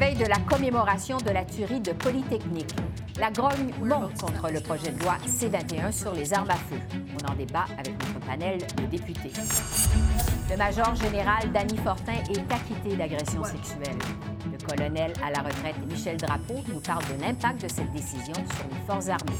Veille 0.00 0.16
de 0.16 0.24
la 0.24 0.38
commémoration 0.48 1.18
de 1.18 1.28
la 1.28 1.44
tuerie 1.44 1.80
de 1.80 1.92
Polytechnique, 1.92 2.74
la 3.18 3.30
grogne 3.30 3.70
monte 3.82 4.18
contre 4.18 4.50
le 4.50 4.58
projet 4.60 4.92
de 4.92 5.02
loi 5.02 5.18
C-21 5.26 5.92
sur 5.92 6.14
les 6.14 6.32
armes 6.32 6.48
à 6.48 6.54
feu. 6.54 6.78
On 7.22 7.30
en 7.30 7.34
débat 7.34 7.66
avec 7.78 7.92
notre 7.92 8.26
panel 8.26 8.60
de 8.78 8.86
députés. 8.86 9.30
Le 10.50 10.56
major 10.56 10.94
général 10.94 11.52
Danny 11.52 11.76
Fortin 11.76 12.14
est 12.30 12.50
acquitté 12.50 12.96
d'agression 12.96 13.44
sexuelle. 13.44 13.98
Colonel 14.70 15.12
à 15.24 15.30
la 15.30 15.40
retraite 15.40 15.74
Michel 15.88 16.16
Drapeau 16.16 16.62
nous 16.68 16.80
parle 16.80 17.02
de 17.06 17.20
l'impact 17.20 17.62
de 17.62 17.68
cette 17.68 17.90
décision 17.92 18.34
sur 18.34 18.68
les 18.70 18.86
forces 18.86 19.08
armées. 19.08 19.32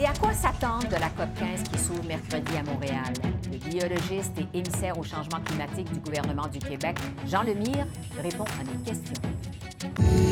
Et 0.00 0.06
à 0.06 0.12
quoi 0.14 0.32
s'attendre 0.32 0.88
de 0.88 0.94
la 0.94 1.10
COP 1.10 1.28
15 1.38 1.62
qui 1.64 1.78
s'ouvre 1.78 2.04
mercredi 2.04 2.56
à 2.56 2.62
Montréal? 2.62 3.12
Le 3.52 3.58
biologiste 3.58 4.32
et 4.38 4.58
émissaire 4.58 4.98
au 4.98 5.02
changement 5.02 5.40
climatique 5.44 5.92
du 5.92 6.00
gouvernement 6.00 6.46
du 6.48 6.58
Québec, 6.58 6.96
Jean 7.26 7.42
Lemire, 7.42 7.86
répond 8.22 8.44
à 8.44 8.64
nos 8.64 8.82
questions. 8.84 10.25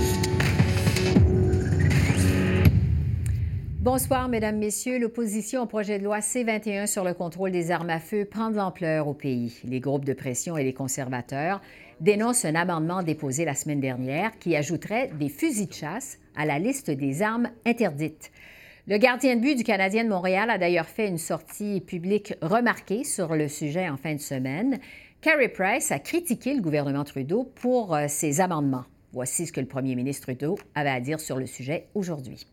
Bonsoir, 3.84 4.30
Mesdames, 4.30 4.56
Messieurs. 4.56 4.98
L'opposition 4.98 5.60
au 5.60 5.66
projet 5.66 5.98
de 5.98 6.04
loi 6.04 6.22
C-21 6.22 6.86
sur 6.86 7.04
le 7.04 7.12
contrôle 7.12 7.50
des 7.50 7.70
armes 7.70 7.90
à 7.90 8.00
feu 8.00 8.24
prend 8.24 8.50
de 8.50 8.56
l'ampleur 8.56 9.08
au 9.08 9.12
pays. 9.12 9.60
Les 9.62 9.78
groupes 9.78 10.06
de 10.06 10.14
pression 10.14 10.56
et 10.56 10.64
les 10.64 10.72
conservateurs 10.72 11.60
dénoncent 12.00 12.46
un 12.46 12.54
amendement 12.54 13.02
déposé 13.02 13.44
la 13.44 13.52
semaine 13.52 13.80
dernière 13.80 14.38
qui 14.38 14.56
ajouterait 14.56 15.10
des 15.20 15.28
fusils 15.28 15.68
de 15.68 15.74
chasse 15.74 16.16
à 16.34 16.46
la 16.46 16.58
liste 16.58 16.90
des 16.90 17.20
armes 17.20 17.50
interdites. 17.66 18.32
Le 18.86 18.96
gardien 18.96 19.36
de 19.36 19.42
but 19.42 19.54
du 19.54 19.64
Canadien 19.64 20.04
de 20.04 20.08
Montréal 20.08 20.48
a 20.48 20.56
d'ailleurs 20.56 20.88
fait 20.88 21.08
une 21.08 21.18
sortie 21.18 21.82
publique 21.82 22.32
remarquée 22.40 23.04
sur 23.04 23.36
le 23.36 23.48
sujet 23.48 23.90
en 23.90 23.98
fin 23.98 24.14
de 24.14 24.20
semaine. 24.20 24.78
Carey 25.20 25.48
Price 25.48 25.92
a 25.92 25.98
critiqué 25.98 26.54
le 26.54 26.62
gouvernement 26.62 27.04
Trudeau 27.04 27.52
pour 27.54 27.94
euh, 27.94 28.06
ses 28.08 28.40
amendements. 28.40 28.86
Voici 29.12 29.46
ce 29.46 29.52
que 29.52 29.60
le 29.60 29.66
premier 29.66 29.94
ministre 29.94 30.22
Trudeau 30.22 30.56
avait 30.74 30.88
à 30.88 31.00
dire 31.00 31.20
sur 31.20 31.36
le 31.36 31.44
sujet 31.44 31.88
aujourd'hui. 31.94 32.46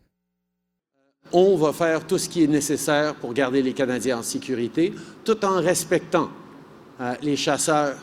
On 1.34 1.56
va 1.56 1.72
faire 1.72 2.06
tout 2.06 2.18
ce 2.18 2.28
qui 2.28 2.44
est 2.44 2.46
nécessaire 2.46 3.14
pour 3.14 3.32
garder 3.32 3.62
les 3.62 3.72
Canadiens 3.72 4.18
en 4.18 4.22
sécurité, 4.22 4.92
tout 5.24 5.42
en 5.46 5.62
respectant 5.62 6.28
euh, 7.00 7.14
les 7.22 7.36
chasseurs 7.36 7.96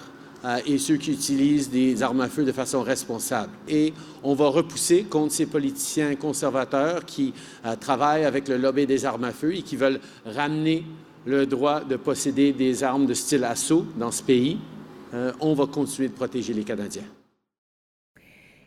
euh, 0.45 0.57
et 0.65 0.79
ceux 0.79 0.97
qui 0.97 1.11
utilisent 1.11 1.69
des 1.69 2.01
armes 2.01 2.21
à 2.21 2.27
feu 2.27 2.43
de 2.43 2.51
façon 2.51 2.81
responsable. 2.81 3.51
Et 3.67 3.93
on 4.23 4.33
va 4.33 4.47
repousser 4.47 5.03
contre 5.03 5.31
ces 5.31 5.45
politiciens 5.45 6.15
conservateurs 6.15 7.05
qui 7.05 7.35
euh, 7.67 7.75
travaillent 7.75 8.25
avec 8.25 8.47
le 8.47 8.57
lobby 8.57 8.87
des 8.87 9.05
armes 9.05 9.25
à 9.25 9.31
feu 9.31 9.53
et 9.53 9.61
qui 9.61 9.75
veulent 9.75 9.99
ramener 10.25 10.83
le 11.27 11.45
droit 11.45 11.81
de 11.81 11.97
posséder 11.97 12.51
des 12.51 12.83
armes 12.83 13.05
de 13.05 13.13
style 13.13 13.43
assaut 13.43 13.85
dans 13.97 14.11
ce 14.11 14.23
pays. 14.23 14.57
on 15.41 15.53
va 15.53 15.67
continuer 15.67 16.07
de 16.07 16.13
protéger 16.13 16.53
les 16.53 16.63
Canadiens. 16.63 17.18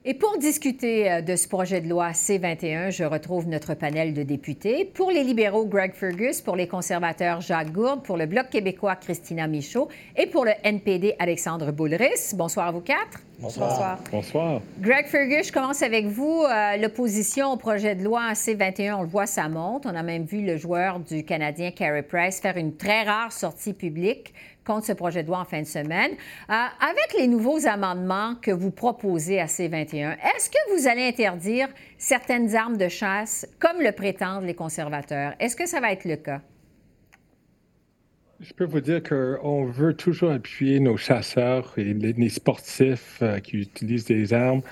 Et 0.04 0.14
pour 0.14 0.36
discuter 0.36 1.08
euh, 1.08 1.20
de 1.20 1.36
ce 1.36 1.46
projet 1.46 1.80
de 1.80 1.88
loi 1.88 2.12
C-21, 2.12 2.90
je 2.90 3.04
retrouve 3.04 3.46
notre 3.46 3.74
panel 3.74 4.14
de 4.14 4.24
députés. 4.24 4.84
Pour 4.84 5.12
les 5.12 5.22
libéraux, 5.22 5.64
Greg 5.64 5.92
Fergus. 5.94 6.40
Pour 6.40 6.56
les 6.56 6.66
conservateurs, 6.66 7.40
Jacques 7.40 7.70
Gourde. 7.70 8.02
Pour 8.02 8.16
le 8.16 8.26
Bloc 8.26 8.50
québécois, 8.50 8.96
Christina 8.96 9.46
Michaud. 9.46 9.88
Et 10.16 10.26
pour 10.26 10.44
le 10.44 10.50
NPD, 10.64 11.14
Alexandre 11.20 11.70
Boulris. 11.70 12.34
Bonsoir 12.34 12.66
à 12.66 12.72
vous 12.72 12.80
quatre. 12.80 13.20
Bonsoir. 13.38 13.98
Bonsoir. 14.10 14.60
Greg 14.80 15.06
Fergus, 15.06 15.46
je 15.46 15.52
commence 15.52 15.82
avec 15.82 16.06
vous. 16.06 16.42
Euh, 16.42 16.76
l'opposition 16.78 17.52
au 17.52 17.56
projet 17.56 17.94
de 17.94 18.02
loi 18.02 18.34
C-21, 18.34 18.94
on 18.94 19.02
le 19.02 19.08
voit, 19.08 19.26
ça 19.26 19.48
monte. 19.48 19.86
On 19.86 19.94
a 19.94 20.02
même 20.02 20.24
vu 20.24 20.44
le 20.44 20.56
joueur 20.56 20.98
du 20.98 21.24
Canadien, 21.24 21.70
Carey 21.70 22.02
Price, 22.02 22.40
faire 22.40 22.56
une 22.56 22.76
très 22.76 23.04
rare 23.04 23.30
sortie 23.30 23.72
publique 23.72 24.34
contre 24.64 24.86
ce 24.86 24.92
projet 24.92 25.22
de 25.22 25.28
loi 25.28 25.40
en 25.40 25.44
fin 25.44 25.60
de 25.60 25.66
semaine. 25.66 26.12
Euh, 26.12 26.52
avec 26.52 27.18
les 27.18 27.26
nouveaux 27.26 27.66
amendements 27.66 28.34
que 28.40 28.50
vous 28.50 28.70
proposez 28.70 29.40
à 29.40 29.46
C-21, 29.46 30.12
est-ce 30.12 30.50
que 30.50 30.76
vous 30.76 30.86
allez 30.86 31.06
interdire 31.06 31.68
certaines 31.98 32.54
armes 32.54 32.76
de 32.76 32.88
chasse 32.88 33.46
comme 33.58 33.80
le 33.80 33.92
prétendent 33.92 34.44
les 34.44 34.54
conservateurs? 34.54 35.34
Est-ce 35.40 35.56
que 35.56 35.66
ça 35.66 35.80
va 35.80 35.92
être 35.92 36.04
le 36.04 36.16
cas? 36.16 36.40
Je 38.40 38.52
peux 38.54 38.64
vous 38.64 38.80
dire 38.80 39.02
qu'on 39.02 39.66
veut 39.66 39.94
toujours 39.94 40.32
appuyer 40.32 40.80
nos 40.80 40.96
chasseurs 40.96 41.72
et 41.76 41.94
les, 41.94 42.28
sportifs 42.28 43.20
euh, 43.22 43.38
qui 43.38 43.58
utilisent 43.58 44.06
des 44.06 44.32
armes 44.32 44.62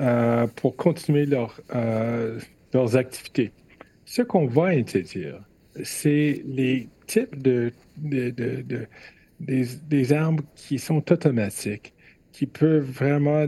euh, 0.00 0.48
pour 0.48 0.74
continuer 0.76 1.26
leur, 1.26 1.60
leurs 2.72 2.96
activités. 2.96 3.52
Ce 4.04 4.22
qu'on 4.22 4.46
va 4.46 4.64
interdire, 4.64 5.40
c'est 5.84 6.42
les 6.44 6.88
types 7.06 7.40
de, 7.40 7.72
de, 7.98 8.30
de 8.30 8.86
des, 9.40 10.12
armes 10.12 10.40
qui 10.54 10.78
sont 10.78 11.10
automatiques, 11.10 11.94
qui 12.32 12.46
peuvent 12.46 12.84
vraiment 12.84 13.46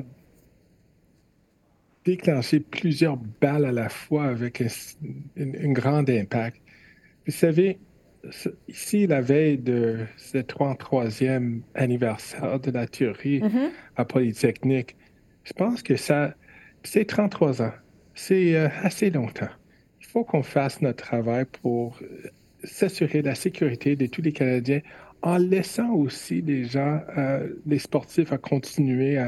déclencher 2.04 2.60
plusieurs 2.60 3.16
balles 3.16 3.64
à 3.64 3.72
la 3.72 3.88
fois 3.88 4.24
avec 4.24 4.62
un, 4.62 5.72
grand 5.72 6.08
impact. 6.08 6.60
Vous 7.26 7.32
savez, 7.32 7.78
ici, 8.68 9.06
la 9.06 9.20
veille 9.20 9.58
de 9.58 9.98
ce 10.16 10.38
33e 10.38 11.60
anniversaire 11.74 12.58
de 12.58 12.70
la 12.70 12.86
théorie 12.86 13.40
mm-hmm. 13.40 13.70
à 13.96 14.04
Polytechnique, 14.04 14.96
je 15.44 15.52
pense 15.52 15.82
que 15.82 15.96
ça, 15.96 16.34
c'est 16.82 17.04
33 17.04 17.62
ans. 17.62 17.72
C'est 18.14 18.56
euh, 18.56 18.68
assez 18.82 19.10
longtemps. 19.10 19.48
Il 20.00 20.06
faut 20.06 20.24
qu'on 20.24 20.42
fasse 20.42 20.80
notre 20.82 21.04
travail 21.04 21.46
pour 21.62 21.98
euh, 22.02 22.30
s'assurer 22.64 23.22
la 23.22 23.34
sécurité 23.34 23.96
de 23.96 24.06
tous 24.06 24.22
les 24.22 24.32
Canadiens 24.32 24.80
en 25.22 25.38
laissant 25.38 25.90
aussi 25.92 26.42
les 26.42 26.64
gens, 26.64 27.00
euh, 27.16 27.48
les 27.66 27.78
sportifs, 27.78 28.32
à 28.32 28.38
continuer 28.38 29.18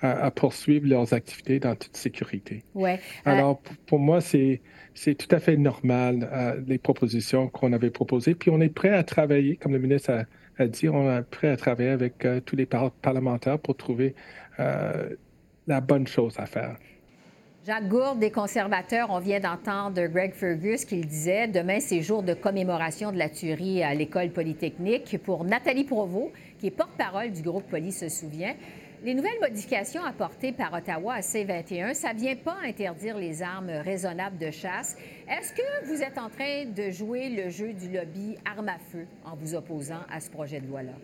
à, 0.00 0.30
poursuivre 0.30 0.88
leurs 0.88 1.12
activités 1.12 1.60
dans 1.60 1.76
toute 1.76 1.96
sécurité. 1.96 2.64
Ouais. 2.74 2.98
Euh, 3.26 3.30
Alors, 3.30 3.60
pour, 3.86 3.98
moi, 3.98 4.20
c'est 4.20 4.60
c'est 4.94 5.14
tout 5.14 5.34
à 5.34 5.40
fait 5.40 5.56
normal 5.56 6.28
euh, 6.32 6.60
les 6.66 6.78
propositions 6.78 7.48
qu'on 7.48 7.72
avait 7.72 7.90
proposées. 7.90 8.34
Puis 8.34 8.50
on 8.50 8.60
est 8.60 8.68
prêt 8.68 8.90
à 8.90 9.02
travailler, 9.02 9.56
comme 9.56 9.72
le 9.72 9.78
ministre 9.78 10.26
a, 10.58 10.66
dit, 10.66 10.88
on 10.88 11.10
est 11.10 11.22
prêt 11.22 11.48
à 11.48 11.56
travailler 11.56 11.90
avec 11.90 12.26
tous 12.44 12.56
les 12.56 12.66
parlementaires 12.66 13.58
pour 13.58 13.76
trouver 13.76 14.14
la 14.58 15.80
bonne 15.80 16.06
chose 16.06 16.34
à 16.38 16.46
faire. 16.46 16.76
Jacques 17.64 17.86
Gourde, 17.86 18.18
des 18.18 18.32
conservateurs, 18.32 19.10
on 19.10 19.20
vient 19.20 19.38
d'entendre 19.38 20.04
Greg 20.08 20.32
Fergus 20.32 20.84
qui 20.84 20.96
le 20.96 21.04
disait. 21.04 21.46
Demain, 21.46 21.78
c'est 21.78 22.02
jour 22.02 22.24
de 22.24 22.34
commémoration 22.34 23.12
de 23.12 23.18
la 23.18 23.28
tuerie 23.28 23.84
à 23.84 23.94
l'École 23.94 24.30
polytechnique. 24.30 25.16
Pour 25.22 25.44
Nathalie 25.44 25.84
Provost, 25.84 26.32
qui 26.58 26.66
est 26.66 26.72
porte-parole 26.72 27.30
du 27.30 27.40
groupe 27.40 27.62
Poly 27.70 27.92
se 27.92 28.08
souvient, 28.08 28.54
les 29.04 29.14
nouvelles 29.14 29.38
modifications 29.40 30.02
apportées 30.02 30.50
par 30.50 30.72
Ottawa 30.72 31.14
à 31.14 31.22
C-21, 31.22 31.94
ça 31.94 32.12
ne 32.12 32.18
vient 32.18 32.34
pas 32.34 32.56
interdire 32.64 33.16
les 33.16 33.44
armes 33.44 33.70
raisonnables 33.70 34.38
de 34.38 34.50
chasse. 34.50 34.96
Est-ce 35.28 35.52
que 35.52 35.86
vous 35.86 36.02
êtes 36.02 36.18
en 36.18 36.30
train 36.30 36.64
de 36.64 36.90
jouer 36.90 37.28
le 37.28 37.48
jeu 37.48 37.74
du 37.74 37.88
lobby 37.92 38.36
arme 38.44 38.70
à 38.70 38.78
feu 38.90 39.06
en 39.24 39.36
vous 39.36 39.54
opposant 39.54 40.02
à 40.12 40.18
ce 40.18 40.30
projet 40.30 40.58
de 40.58 40.66
loi-là? 40.66 40.94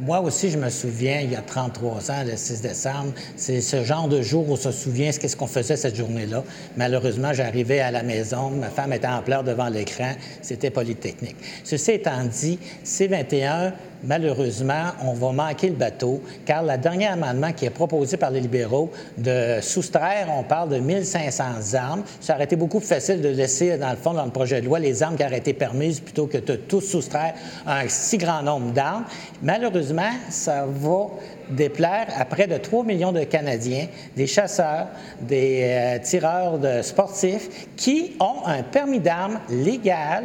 Moi 0.00 0.20
aussi, 0.20 0.50
je 0.50 0.58
me 0.58 0.70
souviens, 0.70 1.20
il 1.20 1.32
y 1.32 1.36
a 1.36 1.42
33 1.42 2.10
ans, 2.10 2.24
le 2.26 2.36
6 2.36 2.62
décembre, 2.62 3.12
c'est 3.36 3.60
ce 3.60 3.84
genre 3.84 4.08
de 4.08 4.22
jour 4.22 4.48
où 4.48 4.54
on 4.54 4.56
se 4.56 4.72
souvient 4.72 5.12
ce 5.12 5.36
qu'on 5.36 5.46
faisait 5.46 5.76
cette 5.76 5.94
journée-là. 5.94 6.42
Malheureusement, 6.76 7.32
j'arrivais 7.32 7.80
à 7.80 7.90
la 7.90 8.02
maison, 8.02 8.50
ma 8.50 8.70
femme 8.70 8.92
était 8.92 9.06
en 9.06 9.22
pleurs 9.22 9.44
devant 9.44 9.68
l'écran, 9.68 10.12
c'était 10.42 10.70
Polytechnique. 10.70 11.36
Ceci 11.62 11.92
étant 11.92 12.24
dit, 12.24 12.58
C21 12.84 13.72
malheureusement, 14.04 14.92
on 15.02 15.12
va 15.12 15.32
manquer 15.32 15.68
le 15.68 15.74
bateau, 15.74 16.22
car 16.44 16.62
le 16.62 16.76
dernier 16.78 17.06
amendement 17.06 17.52
qui 17.52 17.66
est 17.66 17.70
proposé 17.70 18.16
par 18.16 18.30
les 18.30 18.40
libéraux 18.40 18.90
de 19.16 19.60
soustraire, 19.60 20.28
on 20.36 20.42
parle 20.42 20.70
de 20.70 20.78
1500 20.78 21.44
armes. 21.74 22.02
Ça 22.20 22.34
aurait 22.34 22.44
été 22.44 22.56
beaucoup 22.56 22.78
plus 22.78 22.88
facile 22.88 23.20
de 23.20 23.28
laisser, 23.28 23.76
dans 23.78 23.90
le 23.90 23.96
fond, 23.96 24.12
dans 24.14 24.24
le 24.24 24.30
projet 24.30 24.60
de 24.60 24.66
loi, 24.66 24.78
les 24.78 25.02
armes 25.02 25.16
qui 25.16 25.24
auraient 25.24 25.38
été 25.38 25.52
permises 25.52 26.00
plutôt 26.00 26.26
que 26.26 26.38
de 26.38 26.56
tous 26.56 26.80
soustraire 26.80 27.34
un 27.66 27.88
si 27.88 28.18
grand 28.18 28.42
nombre 28.42 28.72
d'armes. 28.72 29.04
Malheureusement, 29.42 30.12
ça 30.30 30.66
va 30.66 31.06
déplaire 31.50 32.08
à 32.16 32.24
près 32.24 32.46
de 32.46 32.56
3 32.56 32.84
millions 32.84 33.12
de 33.12 33.24
Canadiens, 33.24 33.86
des 34.16 34.26
chasseurs, 34.26 34.88
des 35.20 35.60
euh, 35.62 35.98
tireurs 36.02 36.58
de 36.58 36.82
sportifs, 36.82 37.48
qui 37.76 38.16
ont 38.20 38.46
un 38.46 38.62
permis 38.62 39.00
d'armes 39.00 39.40
légal 39.48 40.24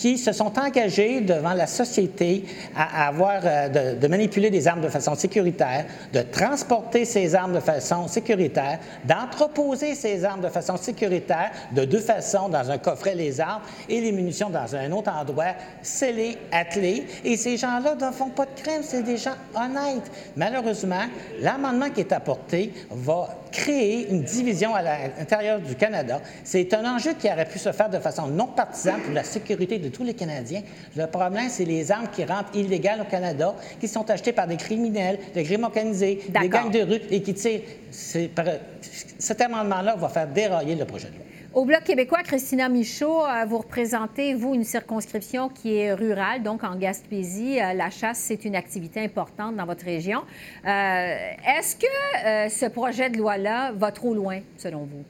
qui 0.00 0.16
se 0.16 0.32
sont 0.32 0.58
engagés 0.58 1.20
devant 1.20 1.52
la 1.52 1.66
société 1.66 2.46
à, 2.74 3.08
avoir, 3.08 3.42
euh, 3.44 3.94
de, 3.96 4.08
manipuler 4.08 4.48
des 4.48 4.66
armes 4.66 4.80
de 4.80 4.88
façon 4.88 5.14
sécuritaire, 5.14 5.84
de 6.14 6.22
transporter 6.22 7.04
ces 7.04 7.34
armes 7.34 7.52
de 7.52 7.60
façon 7.60 8.08
sécuritaire, 8.08 8.78
d'entreposer 9.04 9.94
ces 9.94 10.24
armes 10.24 10.40
de 10.40 10.48
façon 10.48 10.78
sécuritaire 10.78 11.50
de 11.72 11.84
deux 11.84 11.98
façons, 11.98 12.48
dans 12.48 12.70
un 12.70 12.78
coffret 12.78 13.14
les 13.14 13.42
armes 13.42 13.60
et 13.90 14.00
les 14.00 14.10
munitions 14.10 14.48
dans 14.48 14.74
un 14.74 14.90
autre 14.92 15.12
endroit, 15.12 15.52
scellés, 15.82 16.38
attelés. 16.50 17.04
Et 17.22 17.36
ces 17.36 17.58
gens-là 17.58 17.94
ne 17.94 18.10
font 18.10 18.30
pas 18.30 18.46
de 18.46 18.58
crime, 18.58 18.80
c'est 18.82 19.02
des 19.02 19.18
gens 19.18 19.36
honnêtes. 19.54 20.10
Malheureusement, 20.34 21.04
l'amendement 21.42 21.90
qui 21.90 22.00
est 22.00 22.12
apporté 22.12 22.72
va 22.90 23.28
créer 23.52 24.08
une 24.10 24.22
division 24.22 24.74
à 24.74 24.80
l'intérieur 24.80 25.60
du 25.60 25.74
Canada. 25.74 26.22
C'est 26.42 26.72
un 26.72 26.94
enjeu 26.94 27.12
qui 27.14 27.30
aurait 27.30 27.44
pu 27.44 27.58
se 27.58 27.72
faire 27.72 27.90
de 27.90 27.98
façon 27.98 28.28
non 28.28 28.46
partisane 28.46 29.02
pour 29.02 29.12
la 29.12 29.24
sécurité 29.24 29.78
de 29.78 29.89
tous 29.90 30.04
les 30.04 30.14
Canadiens. 30.14 30.62
Le 30.96 31.06
problème, 31.06 31.48
c'est 31.48 31.64
les 31.64 31.90
armes 31.90 32.08
qui 32.14 32.24
rentrent 32.24 32.54
illégales 32.54 33.00
au 33.02 33.10
Canada, 33.10 33.54
qui 33.80 33.88
sont 33.88 34.08
achetées 34.10 34.32
par 34.32 34.46
des 34.46 34.56
criminels, 34.56 35.18
des 35.34 35.44
crimes 35.44 35.64
organisés, 35.64 36.20
des 36.28 36.48
gangs 36.48 36.70
de 36.70 36.80
rue 36.80 37.00
et 37.10 37.22
qui 37.22 37.34
tirent. 37.34 37.60
Cet 37.90 39.40
amendement-là 39.40 39.96
va 39.96 40.08
faire 40.08 40.28
dérailler 40.28 40.74
le 40.74 40.84
projet 40.84 41.08
de 41.08 41.14
loi. 41.14 41.24
Au 41.52 41.64
Bloc 41.64 41.82
québécois, 41.82 42.22
Christina 42.22 42.68
Michaud, 42.68 43.24
euh, 43.24 43.44
vous 43.44 43.58
représentez, 43.58 44.34
vous, 44.34 44.54
une 44.54 44.62
circonscription 44.62 45.48
qui 45.48 45.78
est 45.78 45.92
rurale, 45.92 46.44
donc 46.44 46.62
en 46.62 46.76
Gaspésie. 46.76 47.60
Euh, 47.60 47.72
la 47.72 47.90
chasse, 47.90 48.18
c'est 48.18 48.44
une 48.44 48.54
activité 48.54 49.00
importante 49.00 49.56
dans 49.56 49.66
votre 49.66 49.84
région. 49.84 50.20
Euh, 50.20 51.16
est-ce 51.58 51.74
que 51.74 52.50
ce 52.54 52.66
projet 52.66 53.10
de 53.10 53.18
loi-là 53.18 53.72
va 53.72 53.90
trop 53.90 54.14
loin, 54.14 54.38
selon 54.56 54.84
vous? 54.84 55.02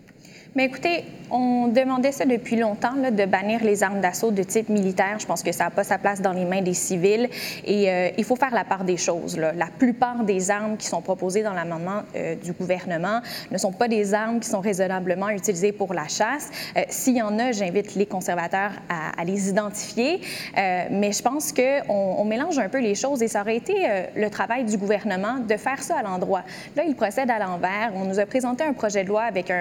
Mais 0.57 0.65
écoutez, 0.65 1.05
on 1.31 1.69
demandait 1.69 2.13
ça 2.13 2.25
depuis 2.25 2.57
longtemps, 2.57 2.95
de 2.95 3.25
bannir 3.25 3.63
les 3.63 3.83
armes 3.83 4.01
d'assaut 4.01 4.31
de 4.31 4.43
type 4.43 4.69
militaire. 4.69 5.19
Je 5.19 5.27
pense 5.27 5.43
que 5.43 5.53
ça 5.53 5.65
n'a 5.65 5.71
pas 5.71 5.85
sa 5.85 5.99
place 5.99 6.21
dans 6.21 6.33
les 6.33 6.45
mains 6.45 6.63
des 6.63 6.75
civils. 6.75 7.29
Et 7.65 7.89
euh, 7.89 8.09
il 8.19 8.25
faut 8.25 8.37
faire 8.37 8.53
la 8.53 8.65
part 8.65 8.85
des 8.85 8.97
choses. 8.97 9.37
La 9.37 9.67
plupart 9.67 10.25
des 10.25 10.51
armes 10.51 10.77
qui 10.77 10.87
sont 10.87 11.03
proposées 11.03 11.43
dans 11.43 11.53
l'amendement 11.53 12.03
euh, 12.17 12.35
du 12.35 12.53
gouvernement 12.53 13.21
ne 13.51 13.59
sont 13.59 13.73
pas 13.73 13.89
des 13.89 14.13
armes 14.13 14.41
qui 14.41 14.49
sont 14.49 14.61
raisonnablement 14.61 15.29
utilisées 15.29 15.73
pour 15.73 15.95
la 15.95 16.09
chasse. 16.09 16.51
Euh, 16.77 16.83
s'il 16.89 17.17
y 17.17 17.23
en 17.23 17.39
a, 17.39 17.53
j'invite 17.53 17.95
les 17.95 18.07
conservateurs 18.07 18.73
à, 18.89 19.25
les 19.25 19.49
identifier. 19.49 20.21
mais 20.57 21.13
je 21.13 21.23
pense 21.23 21.53
qu'on 21.53 21.83
on 21.89 22.25
mélange 22.25 22.59
un 22.59 22.69
peu 22.69 22.81
les 22.81 22.95
choses 22.95 23.23
et 23.23 23.29
ça 23.29 23.43
aurait 23.43 23.57
été 23.57 23.75
le 24.17 24.31
travail 24.31 24.65
du 24.65 24.77
gouvernement 24.79 25.39
de 25.39 25.57
faire 25.57 25.83
ça 25.83 25.99
à 25.99 26.03
l'endroit. 26.03 26.43
Là, 26.75 26.85
il 26.87 26.97
procède 26.97 27.31
à 27.31 27.39
l'envers. 27.39 27.93
On 27.95 28.05
nous 28.05 28.19
a 28.19 28.27
présenté 28.27 28.65
un 28.65 28.73
projet 28.73 29.05
de 29.05 29.09
loi 29.09 29.23
avec 29.23 29.53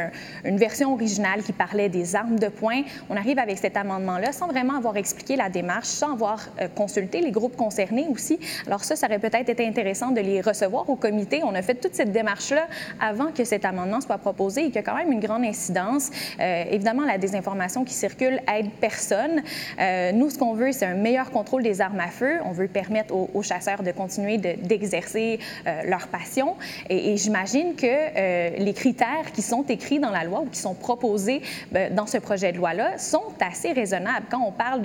une 0.45 0.57
version 0.57 0.78
originale 0.85 1.43
qui 1.43 1.53
parlait 1.53 1.89
des 1.89 2.15
armes 2.15 2.39
de 2.39 2.47
poing. 2.47 2.81
On 3.09 3.15
arrive 3.15 3.39
avec 3.39 3.57
cet 3.57 3.77
amendement-là 3.77 4.31
sans 4.31 4.47
vraiment 4.47 4.75
avoir 4.75 4.97
expliqué 4.97 5.35
la 5.35 5.49
démarche, 5.49 5.87
sans 5.87 6.13
avoir 6.13 6.47
euh, 6.61 6.67
consulté 6.67 7.21
les 7.21 7.31
groupes 7.31 7.55
concernés 7.55 8.07
aussi. 8.11 8.39
Alors 8.67 8.83
ça, 8.83 8.95
ça 8.95 9.07
aurait 9.07 9.19
peut-être 9.19 9.49
été 9.49 9.65
intéressant 9.65 10.11
de 10.11 10.21
les 10.21 10.41
recevoir 10.41 10.89
au 10.89 10.95
comité. 10.95 11.41
On 11.43 11.55
a 11.55 11.61
fait 11.61 11.75
toute 11.75 11.95
cette 11.95 12.11
démarche-là 12.11 12.67
avant 12.99 13.31
que 13.31 13.43
cet 13.43 13.65
amendement 13.65 14.01
soit 14.01 14.17
proposé 14.17 14.65
et 14.65 14.71
qui 14.71 14.77
a 14.77 14.83
quand 14.83 14.95
même 14.95 15.11
une 15.11 15.19
grande 15.19 15.43
incidence. 15.43 16.09
Euh, 16.39 16.63
évidemment, 16.71 17.05
la 17.05 17.17
désinformation 17.17 17.83
qui 17.83 17.93
circule 17.93 18.39
aide 18.53 18.69
personne. 18.79 19.41
Euh, 19.79 20.11
nous, 20.11 20.29
ce 20.29 20.37
qu'on 20.37 20.53
veut, 20.53 20.71
c'est 20.71 20.85
un 20.85 20.95
meilleur 20.95 21.31
contrôle 21.31 21.63
des 21.63 21.81
armes 21.81 21.99
à 21.99 22.07
feu. 22.07 22.39
On 22.45 22.51
veut 22.51 22.67
permettre 22.67 23.13
aux, 23.13 23.41
chasseurs 23.41 23.83
de 23.83 23.91
continuer 23.91 24.37
d'exercer 24.37 25.39
leur 25.85 26.07
passion. 26.07 26.55
Et 26.89 27.15
j'imagine 27.17 27.75
que 27.75 28.59
les 28.59 28.73
critères 28.73 29.31
qui 29.33 29.41
sont 29.41 29.63
écrits 29.63 29.99
dans 29.99 30.11
la 30.11 30.23
loi 30.23 30.41
ou 30.41 30.45
qui 30.45 30.59
sont 30.59 30.68
proposés 30.73 31.41
ben, 31.71 31.93
dans 31.93 32.07
ce 32.07 32.17
projet 32.17 32.51
de 32.51 32.57
loi-là 32.57 32.97
sont 32.97 33.23
assez 33.39 33.71
raisonnables. 33.71 34.25
Quand 34.29 34.41
on 34.45 34.51
parle 34.51 34.81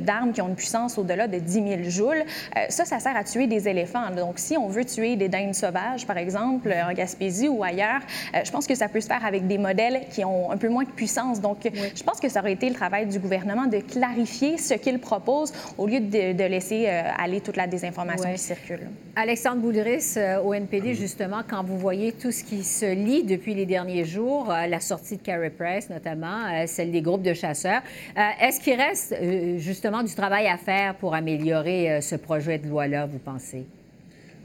d'armes 0.00 0.30
de, 0.30 0.34
qui 0.34 0.42
ont 0.42 0.48
une 0.48 0.54
puissance 0.54 0.98
au-delà 0.98 1.28
de 1.28 1.38
10 1.38 1.52
000 1.52 1.66
joules, 1.84 2.24
euh, 2.56 2.60
ça, 2.68 2.84
ça 2.84 2.98
sert 2.98 3.16
à 3.16 3.24
tuer 3.24 3.46
des 3.46 3.68
éléphants. 3.68 4.10
Donc, 4.10 4.38
si 4.38 4.56
on 4.56 4.68
veut 4.68 4.84
tuer 4.84 5.16
des 5.16 5.28
dindes 5.28 5.54
sauvages, 5.54 6.06
par 6.06 6.18
exemple, 6.18 6.72
en 6.72 6.92
Gaspésie 6.92 7.48
ou 7.48 7.62
ailleurs, 7.62 8.00
euh, 8.34 8.40
je 8.44 8.50
pense 8.50 8.66
que 8.66 8.74
ça 8.74 8.88
peut 8.88 9.00
se 9.00 9.06
faire 9.06 9.24
avec 9.24 9.46
des 9.46 9.58
modèles 9.58 10.02
qui 10.10 10.24
ont 10.24 10.50
un 10.50 10.56
peu 10.56 10.68
moins 10.68 10.84
de 10.84 10.90
puissance. 10.90 11.40
Donc, 11.40 11.58
je 11.64 12.02
pense 12.02 12.20
que 12.20 12.28
ça 12.28 12.40
aurait 12.40 12.52
été 12.52 12.68
le 12.68 12.74
travail 12.74 13.06
du 13.06 13.18
gouvernement 13.18 13.66
de 13.66 13.78
clarifier 13.78 14.58
ce 14.58 14.74
qu'il 14.74 14.98
propose 14.98 15.52
au 15.78 15.86
lieu 15.86 16.00
de, 16.00 16.44
laisser 16.44 16.86
euh, 16.86 17.02
aller 17.18 17.40
toute 17.40 17.56
la 17.56 17.66
désinformation 17.66 18.30
qui 18.32 18.38
circule. 18.38 18.88
Alexandre 19.16 19.60
Boulris, 19.60 20.16
au 20.44 20.52
NPD, 20.52 20.94
justement, 20.94 21.42
quand 21.48 21.62
vous 21.64 21.78
voyez 21.78 22.12
tout 22.12 22.32
ce 22.32 22.42
qui 22.44 22.64
se 22.64 22.92
lit 22.94 23.22
depuis 23.22 23.54
les 23.54 23.66
derniers 23.66 24.04
jours, 24.04 24.48
la 24.48 24.80
sortie 24.80 25.03
de 25.12 25.22
Carey 25.22 25.50
Price, 25.50 25.90
notamment, 25.90 26.46
euh, 26.46 26.66
celle 26.66 26.90
des 26.90 27.02
groupes 27.02 27.22
de 27.22 27.34
chasseurs. 27.34 27.82
Euh, 28.16 28.20
est-ce 28.40 28.60
qu'il 28.60 28.80
reste 28.80 29.12
euh, 29.12 29.58
justement 29.58 30.02
du 30.02 30.14
travail 30.14 30.46
à 30.46 30.56
faire 30.56 30.94
pour 30.96 31.14
améliorer 31.14 32.00
ce 32.00 32.16
projet 32.16 32.58
de 32.58 32.68
loi-là, 32.68 33.06
vous 33.06 33.18
pensez? 33.18 33.66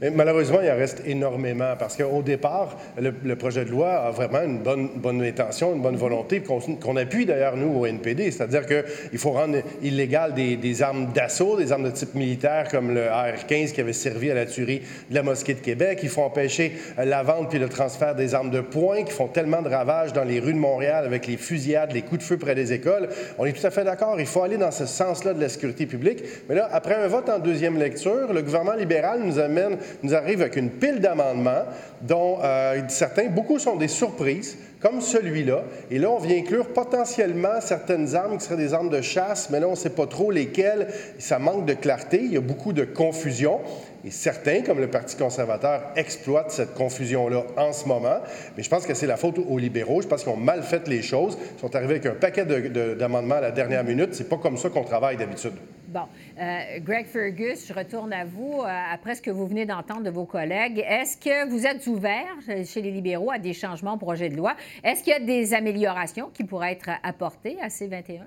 Malheureusement, 0.08 0.60
il 0.62 0.70
en 0.70 0.76
reste 0.76 1.02
énormément 1.04 1.74
parce 1.78 1.96
qu'au 1.96 2.22
départ, 2.22 2.76
le, 2.98 3.36
projet 3.36 3.64
de 3.64 3.70
loi 3.70 3.90
a 3.90 4.10
vraiment 4.10 4.42
une 4.42 4.58
bonne, 4.58 4.88
bonne 4.96 5.22
intention, 5.22 5.74
une 5.74 5.82
bonne 5.82 5.96
volonté 5.96 6.42
qu'on 6.42 6.96
appuie 6.96 7.26
d'ailleurs, 7.26 7.56
nous, 7.56 7.78
au 7.78 7.86
NPD. 7.86 8.30
C'est-à-dire 8.30 8.64
qu'il 8.66 9.18
faut 9.18 9.32
rendre 9.32 9.58
illégal 9.82 10.32
des, 10.32 10.82
armes 10.82 11.12
d'assaut, 11.12 11.58
des 11.58 11.72
armes 11.72 11.84
de 11.84 11.90
type 11.90 12.14
militaire 12.14 12.68
comme 12.70 12.94
le 12.94 13.08
AR-15 13.08 13.72
qui 13.72 13.80
avait 13.80 13.92
servi 13.92 14.30
à 14.30 14.34
la 14.34 14.46
tuerie 14.46 14.82
de 15.10 15.14
la 15.14 15.22
mosquée 15.22 15.54
de 15.54 15.60
Québec. 15.60 16.00
Il 16.02 16.08
faut 16.08 16.22
empêcher 16.22 16.72
la 16.96 17.22
vente 17.22 17.50
puis 17.50 17.58
le 17.58 17.68
transfert 17.68 18.14
des 18.14 18.34
armes 18.34 18.50
de 18.50 18.60
poing 18.60 19.04
qui 19.04 19.12
font 19.12 19.28
tellement 19.28 19.60
de 19.60 19.68
ravages 19.68 20.12
dans 20.14 20.24
les 20.24 20.40
rues 20.40 20.54
de 20.54 20.58
Montréal 20.58 21.04
avec 21.04 21.26
les 21.26 21.36
fusillades, 21.36 21.92
les 21.92 22.02
coups 22.02 22.20
de 22.20 22.24
feu 22.24 22.38
près 22.38 22.54
des 22.54 22.72
écoles. 22.72 23.08
On 23.38 23.44
est 23.44 23.52
tout 23.52 23.66
à 23.66 23.70
fait 23.70 23.84
d'accord. 23.84 24.18
Il 24.18 24.26
faut 24.26 24.42
aller 24.42 24.56
dans 24.56 24.70
ce 24.70 24.86
sens-là 24.86 25.34
de 25.34 25.40
la 25.40 25.50
sécurité 25.50 25.84
publique. 25.84 26.22
Mais 26.48 26.54
là, 26.54 26.68
après 26.72 26.94
un 26.94 27.06
vote 27.06 27.28
en 27.28 27.38
deuxième 27.38 27.78
lecture, 27.78 28.32
le 28.32 28.42
gouvernement 28.42 28.76
libéral 28.76 29.20
nous 29.22 29.38
amène 29.38 29.76
nous 30.02 30.14
arrive 30.14 30.40
avec 30.40 30.56
une 30.56 30.70
pile 30.70 31.00
d'amendements 31.00 31.64
dont 32.02 32.38
euh, 32.42 32.80
certains, 32.88 33.28
beaucoup 33.28 33.58
sont 33.58 33.76
des 33.76 33.88
surprises, 33.88 34.56
comme 34.80 35.00
celui-là. 35.00 35.64
Et 35.90 35.98
là, 35.98 36.10
on 36.10 36.18
vient 36.18 36.38
inclure 36.38 36.68
potentiellement 36.68 37.60
certaines 37.60 38.14
armes 38.14 38.38
qui 38.38 38.44
seraient 38.44 38.56
des 38.56 38.72
armes 38.72 38.88
de 38.88 39.02
chasse, 39.02 39.50
mais 39.50 39.60
là, 39.60 39.68
on 39.68 39.72
ne 39.72 39.76
sait 39.76 39.90
pas 39.90 40.06
trop 40.06 40.30
lesquelles. 40.30 40.88
Ça 41.18 41.38
manque 41.38 41.66
de 41.66 41.74
clarté, 41.74 42.20
il 42.22 42.32
y 42.32 42.36
a 42.36 42.40
beaucoup 42.40 42.72
de 42.72 42.84
confusion. 42.84 43.60
Et 44.04 44.10
certains, 44.10 44.62
comme 44.62 44.80
le 44.80 44.88
Parti 44.88 45.16
conservateur, 45.16 45.82
exploitent 45.96 46.50
cette 46.50 46.72
confusion-là 46.74 47.44
en 47.58 47.72
ce 47.72 47.86
moment. 47.86 48.20
Mais 48.56 48.62
je 48.62 48.70
pense 48.70 48.86
que 48.86 48.94
c'est 48.94 49.06
la 49.06 49.18
faute 49.18 49.38
aux 49.38 49.58
libéraux. 49.58 50.00
Je 50.00 50.08
pense 50.08 50.22
qu'ils 50.22 50.32
ont 50.32 50.36
mal 50.36 50.62
fait 50.62 50.88
les 50.88 51.02
choses. 51.02 51.36
Ils 51.56 51.60
sont 51.60 51.76
arrivés 51.76 51.96
avec 51.96 52.06
un 52.06 52.14
paquet 52.14 52.46
d'amendements 52.46 53.34
à 53.34 53.42
la 53.42 53.50
dernière 53.50 53.84
minute. 53.84 54.14
C'est 54.14 54.28
pas 54.28 54.38
comme 54.38 54.56
ça 54.56 54.70
qu'on 54.70 54.84
travaille 54.84 55.18
d'habitude. 55.18 55.52
Bon. 55.90 56.06
Euh, 56.38 56.78
Greg 56.80 57.06
Fergus, 57.06 57.66
je 57.66 57.74
retourne 57.74 58.12
à 58.12 58.24
vous. 58.24 58.60
Euh, 58.60 58.66
après 58.66 59.16
ce 59.16 59.22
que 59.22 59.30
vous 59.32 59.48
venez 59.48 59.66
d'entendre 59.66 60.04
de 60.04 60.10
vos 60.10 60.24
collègues, 60.24 60.84
est-ce 60.86 61.16
que 61.16 61.50
vous 61.50 61.66
êtes 61.66 61.84
ouvert 61.88 62.28
chez 62.64 62.80
les 62.80 62.92
libéraux 62.92 63.32
à 63.32 63.40
des 63.40 63.52
changements 63.52 63.94
au 63.94 63.98
projet 63.98 64.28
de 64.28 64.36
loi? 64.36 64.54
Est-ce 64.84 65.02
qu'il 65.02 65.12
y 65.12 65.16
a 65.16 65.20
des 65.20 65.52
améliorations 65.52 66.30
qui 66.32 66.44
pourraient 66.44 66.72
être 66.72 66.90
apportées 67.02 67.60
à 67.60 67.70
C-21? 67.70 68.20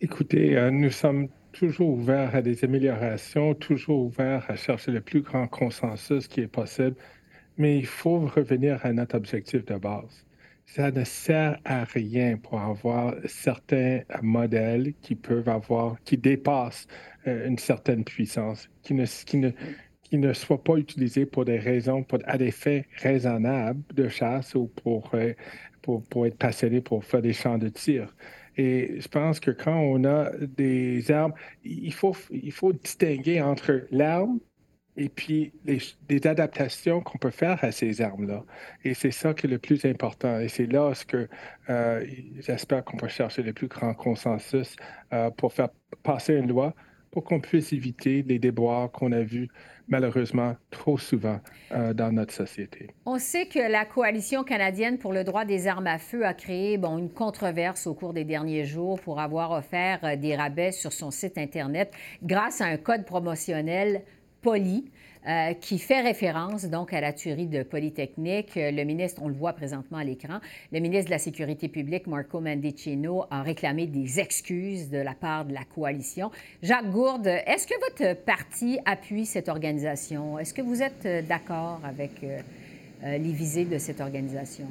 Écoutez, 0.00 0.56
euh, 0.56 0.70
nous 0.70 0.92
sommes 0.92 1.28
toujours 1.50 1.90
ouverts 1.90 2.36
à 2.36 2.40
des 2.40 2.62
améliorations, 2.62 3.54
toujours 3.54 4.04
ouverts 4.04 4.44
à 4.48 4.54
chercher 4.54 4.92
le 4.92 5.00
plus 5.00 5.22
grand 5.22 5.48
consensus 5.48 6.28
qui 6.28 6.42
est 6.42 6.46
possible, 6.46 6.94
mais 7.56 7.76
il 7.76 7.86
faut 7.86 8.20
revenir 8.20 8.78
à 8.86 8.92
notre 8.92 9.16
objectif 9.16 9.64
de 9.64 9.74
base 9.74 10.24
ça 10.68 10.90
ne 10.90 11.02
sert 11.02 11.58
à 11.64 11.84
rien 11.84 12.36
pour 12.36 12.60
avoir 12.60 13.14
certains 13.24 14.02
modèles 14.22 14.92
qui 15.00 15.14
peuvent 15.14 15.48
avoir, 15.48 15.96
qui 16.04 16.18
dépassent 16.18 16.86
euh, 17.26 17.48
une 17.48 17.58
certaine 17.58 18.04
puissance, 18.04 18.68
qui 18.82 18.92
ne, 18.92 19.06
qui, 19.06 19.38
ne, 19.38 19.50
qui 20.02 20.18
ne 20.18 20.32
soient 20.34 20.62
pas 20.62 20.76
utilisés 20.76 21.24
pour 21.24 21.46
des 21.46 21.58
raisons, 21.58 22.02
pour, 22.02 22.18
à 22.26 22.36
des 22.36 22.50
faits 22.50 22.84
raisonnables 22.96 23.82
de 23.94 24.08
chasse 24.08 24.54
ou 24.54 24.66
pour, 24.66 25.10
euh, 25.14 25.32
pour, 25.80 26.02
pour, 26.04 26.26
être 26.26 26.36
passionné 26.36 26.82
pour 26.82 27.02
faire 27.02 27.22
des 27.22 27.32
champs 27.32 27.58
de 27.58 27.70
tir. 27.70 28.14
Et 28.58 29.00
je 29.00 29.08
pense 29.08 29.40
que 29.40 29.50
quand 29.50 29.78
on 29.78 30.04
a 30.04 30.30
des 30.36 31.10
armes, 31.10 31.32
il 31.64 31.94
faut, 31.94 32.14
il 32.30 32.52
faut 32.52 32.74
distinguer 32.74 33.40
entre 33.40 33.86
l'arme 33.90 34.38
et 34.98 35.08
puis 35.08 35.52
les, 35.64 36.26
adaptations 36.26 37.00
qu'on 37.00 37.18
peut 37.18 37.30
faire 37.30 37.62
à 37.62 37.70
ces 37.70 38.02
armes-là. 38.02 38.44
Et 38.84 38.94
c'est 38.94 39.12
ça 39.12 39.32
qui 39.32 39.46
est 39.46 39.50
le 39.50 39.58
plus 39.58 39.84
important. 39.84 40.40
Et 40.40 40.48
c'est 40.48 40.66
là 40.66 40.92
ce 40.94 41.04
que 41.06 41.28
euh, 41.70 42.04
j'espère 42.40 42.84
qu'on 42.84 42.96
va 42.96 43.08
chercher 43.08 43.42
le 43.42 43.52
plus 43.52 43.68
grand 43.68 43.94
consensus 43.94 44.76
euh, 45.12 45.30
pour 45.30 45.52
faire 45.52 45.68
passer 46.02 46.34
une 46.34 46.48
loi 46.48 46.74
pour 47.10 47.24
qu'on 47.24 47.40
puisse 47.40 47.72
éviter 47.72 48.22
les 48.22 48.38
déboires 48.38 48.90
qu'on 48.90 49.12
a 49.12 49.22
vus 49.22 49.48
malheureusement 49.88 50.54
trop 50.70 50.98
souvent 50.98 51.40
euh, 51.72 51.94
dans 51.94 52.12
notre 52.12 52.34
société. 52.34 52.90
On 53.06 53.18
sait 53.18 53.46
que 53.46 53.58
la 53.58 53.86
Coalition 53.86 54.44
canadienne 54.44 54.98
pour 54.98 55.14
le 55.14 55.24
droit 55.24 55.46
des 55.46 55.66
armes 55.66 55.86
à 55.86 55.96
feu 55.96 56.26
a 56.26 56.34
créé 56.34 56.74
une 56.74 57.10
controverse 57.10 57.86
au 57.86 57.94
cours 57.94 58.12
des 58.12 58.24
derniers 58.24 58.66
jours 58.66 59.00
pour 59.00 59.20
avoir 59.20 59.52
offert 59.52 60.18
des 60.18 60.36
rabais 60.36 60.72
sur 60.72 60.92
son 60.92 61.10
site 61.10 61.38
Internet 61.38 61.94
grâce 62.22 62.60
à 62.60 62.66
un 62.66 62.76
code 62.76 63.06
promotionnel 63.06 64.02
Poli. 64.42 64.84
Euh, 65.28 65.52
qui 65.52 65.78
fait 65.78 66.00
référence 66.00 66.64
donc 66.64 66.94
à 66.94 67.02
la 67.02 67.12
tuerie 67.12 67.48
de 67.48 67.62
Polytechnique. 67.62 68.52
Le 68.54 68.84
ministre, 68.84 69.20
on 69.22 69.28
le 69.28 69.34
voit 69.34 69.52
présentement 69.52 69.98
à 69.98 70.04
l'écran, 70.04 70.38
le 70.72 70.78
ministre 70.80 71.06
de 71.06 71.10
la 71.10 71.18
Sécurité 71.18 71.68
publique, 71.68 72.06
Marco 72.06 72.40
Mendicino, 72.40 73.24
a 73.30 73.42
réclamé 73.42 73.86
des 73.86 74.20
excuses 74.20 74.88
de 74.88 74.96
la 74.96 75.14
part 75.14 75.44
de 75.44 75.52
la 75.52 75.64
coalition. 75.64 76.30
Jacques 76.62 76.90
Gourde, 76.90 77.26
est-ce 77.26 77.66
que 77.66 77.74
votre 77.90 78.18
parti 78.22 78.78
appuie 78.86 79.26
cette 79.26 79.50
organisation? 79.50 80.38
Est-ce 80.38 80.54
que 80.54 80.62
vous 80.62 80.82
êtes 80.82 81.04
euh, 81.04 81.20
d'accord 81.20 81.80
avec 81.84 82.12
euh, 82.22 82.38
les 83.02 83.32
visées 83.32 83.66
de 83.66 83.76
cette 83.76 84.00
organisation? 84.00 84.66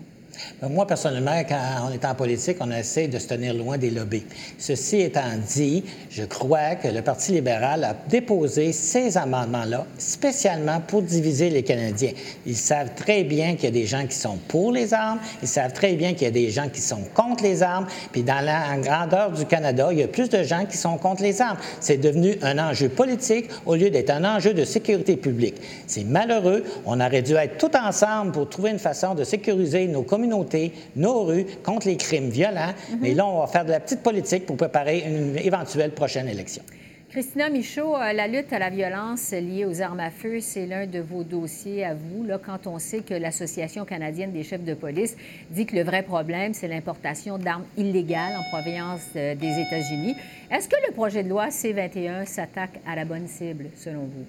Ben, 0.62 0.70
moi, 0.70 0.88
personnellement, 0.88 1.40
quand 1.48 1.88
on 1.88 1.92
est 1.92 2.06
en 2.06 2.16
politique, 2.16 2.58
on 2.60 2.72
essaie 2.72 3.08
de 3.08 3.20
se 3.20 3.28
tenir 3.28 3.54
loin 3.54 3.78
des 3.78 3.90
lobbies. 3.90 4.26
Ceci 4.58 5.02
étant 5.02 5.22
dit, 5.56 5.84
je 6.10 6.24
crois 6.24 6.76
que 6.76 6.88
le 6.88 7.02
Parti 7.02 7.32
libéral 7.32 7.84
a 7.84 7.96
déposé 8.10 8.72
ces 8.72 9.18
amendements-là 9.18 9.86
spécialement 9.98 10.82
pour 10.82 11.02
diviser 11.02 11.50
les 11.50 11.64
Canadiens. 11.64 12.12
Ils 12.46 12.56
savent 12.56 12.92
très 12.96 13.24
bien 13.24 13.56
qu'il 13.56 13.66
y 13.66 13.68
a 13.68 13.72
des 13.72 13.86
gens 13.86 14.06
qui 14.08 14.16
sont 14.16 14.38
pour 14.48 14.72
les 14.72 14.94
armes, 14.94 15.20
ils 15.42 15.48
savent 15.48 15.74
très 15.74 15.94
bien 15.94 16.14
qu'il 16.14 16.24
y 16.24 16.28
a 16.28 16.32
des 16.32 16.50
gens 16.50 16.70
qui 16.70 16.82
sont 16.82 17.02
contre 17.14 17.44
les 17.44 17.64
armes, 17.64 17.88
puis 18.12 18.24
dans 18.24 18.44
la 18.44 18.78
grandeur 18.78 19.32
du 19.32 19.46
Canada, 19.46 19.90
il 19.92 20.00
y 20.00 20.04
a 20.04 20.08
plus 20.08 20.30
de 20.30 20.44
gens 20.44 20.66
qui 20.66 20.78
sont 20.78 20.98
contre 20.98 21.24
les 21.24 21.42
armes. 21.42 21.58
C'est 21.80 21.98
devenu 21.98 22.38
un 22.42 22.58
enjeu 22.60 22.90
politique 22.90 23.50
au 23.66 23.76
lieu 23.76 23.90
d'être 23.90 24.12
un 24.12 24.24
enjeu 24.24 24.54
de 24.54 24.66
sécurité 24.66 25.18
publique. 25.18 25.56
C'est 25.88 26.04
malheureux. 26.04 26.64
On 26.86 27.00
aurait 27.00 27.22
dû 27.22 27.34
être 27.34 27.58
tout 27.58 27.76
ensemble 27.76 28.32
pour 28.32 28.50
trouver 28.50 28.72
une 28.72 28.80
façon 28.80 29.16
de 29.16 29.24
sécuriser 29.24 29.88
nos 29.88 30.04
communautés 30.04 30.27
nos 30.28 31.24
rues 31.24 31.46
contre 31.64 31.88
les 31.88 31.98
crimes 31.98 32.30
violents. 32.30 32.74
Mhm. 32.92 32.98
Mais 33.02 33.14
là, 33.14 33.26
on 33.26 33.40
va 33.40 33.48
faire 33.48 33.66
de 33.66 33.72
la 33.72 33.80
petite 33.80 34.04
politique 34.04 34.46
pour 34.46 34.58
préparer 34.58 35.04
une 35.08 35.38
éventuelle 35.38 35.92
prochaine 35.92 36.28
élection. 36.28 36.64
Christina 37.10 37.50
Michaud, 37.50 37.96
euh, 37.96 38.12
la 38.12 38.28
lutte 38.28 38.52
à 38.52 38.60
la 38.60 38.70
violence 38.70 39.32
liée 39.32 39.66
aux 39.66 39.82
armes 39.82 40.02
à 40.02 40.12
feu, 40.12 40.40
c'est 40.42 40.66
l'un 40.66 40.86
de 40.86 41.00
vos 41.00 41.24
dossiers 41.24 41.86
à 41.86 41.94
vous, 41.94 42.26
là, 42.26 42.38
quand 42.38 42.68
on 42.68 42.80
sait 42.80 43.00
que 43.00 43.14
l'Association 43.14 43.86
canadienne 43.86 44.34
des 44.34 44.44
chefs 44.44 44.64
de 44.64 44.74
police 44.74 45.16
dit 45.50 45.66
que 45.66 45.76
le 45.76 45.84
vrai 45.84 46.04
problème, 46.04 46.54
c'est 46.54 46.68
l'importation 46.68 47.38
d'armes 47.38 47.66
illégales 47.78 48.36
en 48.38 48.44
provenance 48.52 49.02
euh, 49.16 49.36
des 49.36 49.62
États-Unis. 49.62 50.16
Est-ce 50.52 50.68
que 50.68 50.76
le 50.86 50.94
projet 50.94 51.24
de 51.24 51.30
loi 51.30 51.50
C-21 51.50 52.26
s'attaque 52.26 52.80
à 52.86 52.96
la 52.96 53.06
bonne 53.06 53.28
cible, 53.28 53.68
selon 53.78 54.02
vous? 54.02 54.26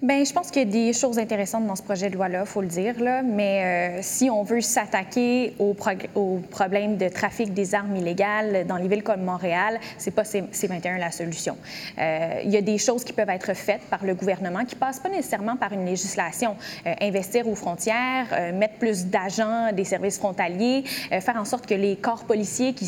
Bien, 0.00 0.22
je 0.22 0.32
pense 0.32 0.52
qu'il 0.52 0.62
y 0.62 0.64
a 0.64 0.70
des 0.70 0.92
choses 0.92 1.18
intéressantes 1.18 1.66
dans 1.66 1.74
ce 1.74 1.82
projet 1.82 2.08
de 2.08 2.14
loi-là, 2.14 2.42
il 2.42 2.46
faut 2.46 2.60
le 2.60 2.68
dire, 2.68 2.94
mais 3.24 3.98
euh, 3.98 3.98
si 4.00 4.30
on 4.30 4.44
veut 4.44 4.60
s'attaquer 4.60 5.56
au, 5.58 5.74
au, 6.14 6.38
problème 6.52 6.96
de 6.96 7.08
trafic 7.08 7.52
des 7.52 7.74
armes 7.74 7.96
illégales 7.96 8.64
dans 8.68 8.76
les 8.76 8.86
villes 8.86 9.02
comme 9.02 9.24
Montréal, 9.24 9.80
c'est 9.96 10.12
pas 10.12 10.22
C21 10.22 11.00
la 11.00 11.10
solution. 11.10 11.56
Euh, 11.98 12.42
il 12.44 12.50
y 12.50 12.56
a 12.56 12.60
des 12.60 12.78
choses 12.78 13.02
qui 13.02 13.12
peuvent 13.12 13.28
être 13.28 13.54
faites 13.54 13.80
par 13.90 14.04
le 14.04 14.14
gouvernement 14.14 14.64
qui 14.64 14.76
passent 14.76 15.00
pas 15.00 15.08
nécessairement 15.08 15.56
par 15.56 15.72
une 15.72 15.84
législation. 15.84 16.54
Euh, 16.86 16.94
investir 17.00 17.48
aux 17.48 17.56
frontières, 17.56 18.26
mettre 18.54 18.74
plus 18.74 19.06
d'agents 19.06 19.72
des 19.72 19.84
services 19.84 20.18
frontaliers, 20.18 20.84
faire 21.10 21.36
en 21.36 21.44
sorte 21.44 21.66
que 21.66 21.74
les 21.74 21.96
corps 21.96 22.22
policiers 22.22 22.72
qui, 22.72 22.86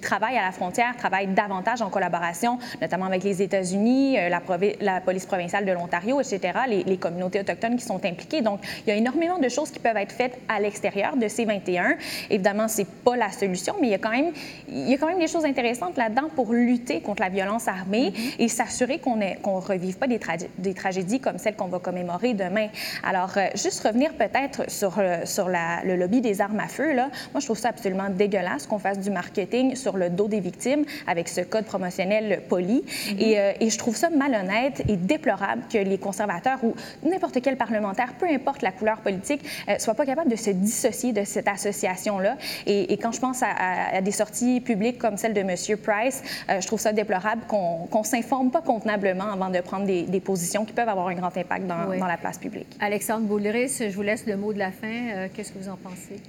travaillent 0.00 0.36
à 0.36 0.44
la 0.44 0.52
frontière 0.52 0.96
travaillent 0.98 1.28
davantage 1.28 1.80
en 1.80 1.88
collaboration, 1.88 2.58
notamment 2.82 3.06
avec 3.06 3.24
les 3.24 3.40
États-Unis, 3.40 4.16
la, 4.28 4.42
la 4.80 5.00
police 5.00 5.24
provinciale 5.24 5.64
de 5.64 5.77
l'Ontario, 5.78 6.20
etc., 6.20 6.40
les, 6.68 6.98
communautés 6.98 7.40
autochtones 7.40 7.76
qui 7.76 7.84
sont 7.84 8.04
impliquées. 8.04 8.40
Donc, 8.40 8.60
il 8.84 8.90
y 8.90 8.92
a 8.92 8.96
énormément 8.96 9.38
de 9.38 9.48
choses 9.48 9.70
qui 9.70 9.78
peuvent 9.78 9.96
être 9.96 10.12
faites 10.12 10.38
à 10.48 10.58
l'extérieur 10.60 11.16
de 11.16 11.28
ces 11.28 11.44
21. 11.44 11.96
Évidemment, 12.30 12.66
c'est 12.66 12.86
pas 12.86 13.16
la 13.16 13.30
solution, 13.30 13.74
mais 13.80 13.88
il 13.88 13.90
y 13.90 13.94
a 13.94 13.98
quand 13.98 14.10
même, 14.10 14.32
il 14.68 14.88
y 14.88 14.94
a 14.94 14.98
quand 14.98 15.06
même 15.06 15.18
des 15.18 15.28
choses 15.28 15.44
intéressantes 15.44 15.96
là-dedans 15.96 16.28
pour 16.34 16.52
lutter 16.52 17.00
contre 17.00 17.22
la 17.22 17.28
violence 17.28 17.68
armée 17.68 18.10
mm-hmm. 18.10 18.34
et 18.40 18.48
s'assurer 18.48 18.98
qu'on 18.98 19.16
ne 19.16 19.34
revive 19.44 19.96
pas 19.96 20.06
des, 20.06 20.18
des, 20.58 20.74
tragédies 20.74 21.20
comme 21.20 21.38
celles 21.38 21.56
qu'on 21.56 21.68
va 21.68 21.78
commémorer 21.78 22.34
demain. 22.34 22.68
Alors, 23.04 23.32
euh, 23.36 23.46
juste 23.54 23.82
revenir 23.86 24.12
peut-être 24.14 24.68
sur, 24.70 24.98
euh, 24.98 25.24
sur 25.24 25.48
la, 25.48 25.82
le 25.84 25.96
lobby 25.96 26.20
des 26.20 26.40
armes 26.40 26.60
à 26.60 26.68
feu, 26.68 26.92
là, 26.92 27.10
moi, 27.32 27.40
je 27.40 27.44
trouve 27.46 27.58
ça 27.58 27.68
absolument 27.68 28.10
dégueulasse 28.10 28.66
qu'on 28.66 28.78
fasse 28.78 28.98
du 28.98 29.10
marketing 29.10 29.76
sur 29.76 29.96
le 29.96 30.10
dos 30.10 30.28
des 30.28 30.40
victimes 30.40 30.84
avec 31.06 31.28
ce 31.28 31.42
code 31.42 31.64
promotionnel 31.64 32.42
poli. 32.48 32.82
Mm-hmm. 32.82 33.22
et, 33.22 33.38
euh, 33.38 33.52
et 33.60 33.70
je 33.70 33.78
trouve 33.78 33.96
ça 33.96 34.10
malhonnête 34.10 34.82
et 34.88 34.96
déplorable 34.96 35.62
que 35.68 35.78
les 35.78 35.98
conservateurs 35.98 36.58
ou 36.62 36.74
n'importe 37.02 37.40
quel 37.42 37.56
parlementaire, 37.56 38.14
peu 38.18 38.26
importe 38.26 38.62
la 38.62 38.72
couleur 38.72 38.98
politique, 38.98 39.42
ne 39.66 39.74
euh, 39.74 39.78
soit 39.78 39.94
pas 39.94 40.06
capable 40.06 40.30
de 40.30 40.36
se 40.36 40.50
dissocier 40.50 41.12
de 41.12 41.24
cette 41.24 41.48
association-là. 41.48 42.36
Et, 42.66 42.96
quand 42.98 43.12
je 43.12 43.20
pense 43.20 43.42
à, 43.42 44.00
des 44.00 44.10
sorties 44.10 44.60
publiques 44.60 44.98
comme 44.98 45.16
celle 45.16 45.34
de 45.34 45.40
M. 45.40 45.54
Price, 45.82 46.22
euh, 46.48 46.60
je 46.60 46.66
trouve 46.66 46.80
ça 46.80 46.92
déplorable 46.92 47.42
qu'on 47.46 47.88
ne 47.92 48.04
s'informe 48.04 48.50
pas 48.50 48.62
convenablement 48.62 49.30
avant 49.32 49.50
de 49.50 49.60
prendre 49.60 49.86
des, 49.86 50.20
positions 50.20 50.64
qui 50.64 50.72
peuvent 50.72 50.88
avoir 50.88 51.08
un 51.08 51.14
grand 51.14 51.36
impact 51.36 51.66
dans, 51.66 52.06
la 52.06 52.16
place 52.16 52.38
publique. 52.38 52.76
Alexandre 52.80 53.26
Boulris, 53.26 53.78
je 53.80 53.94
vous 53.94 54.02
laisse 54.02 54.26
le 54.26 54.36
mot 54.36 54.52
de 54.52 54.58
la 54.58 54.72
fin. 54.72 54.86
Euh, 54.88 55.28
qu'est-ce 55.32 55.52
que 55.52 55.58
vous 55.58 55.68
en 55.68 55.76
pensez? 55.76 56.20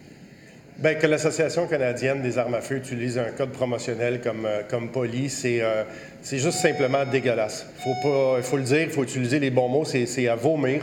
Bien, 0.81 0.93
que 0.93 1.07
l'Association 1.07 1.67
canadienne 1.67 2.21
des 2.21 2.37
armes 2.37 2.53
à 2.53 2.61
feu 2.61 2.77
utilise 2.77 3.17
un 3.17 3.31
code 3.35 3.49
promotionnel 3.49 4.21
comme, 4.21 4.47
comme 4.69 4.87
poli, 4.87 5.29
c'est 5.29 5.61
c'est 6.21 6.37
juste 6.37 6.59
simplement 6.59 7.05
dégueulasse. 7.05 7.65
Il 7.85 7.95
faut, 8.01 8.41
faut 8.41 8.55
le 8.55 8.63
dire, 8.63 8.83
il 8.83 8.89
faut 8.89 9.03
utiliser 9.03 9.39
les 9.39 9.49
bons 9.49 9.67
mots, 9.67 9.83
c'est 9.83 10.27
à 10.29 10.35
vomir. 10.35 10.81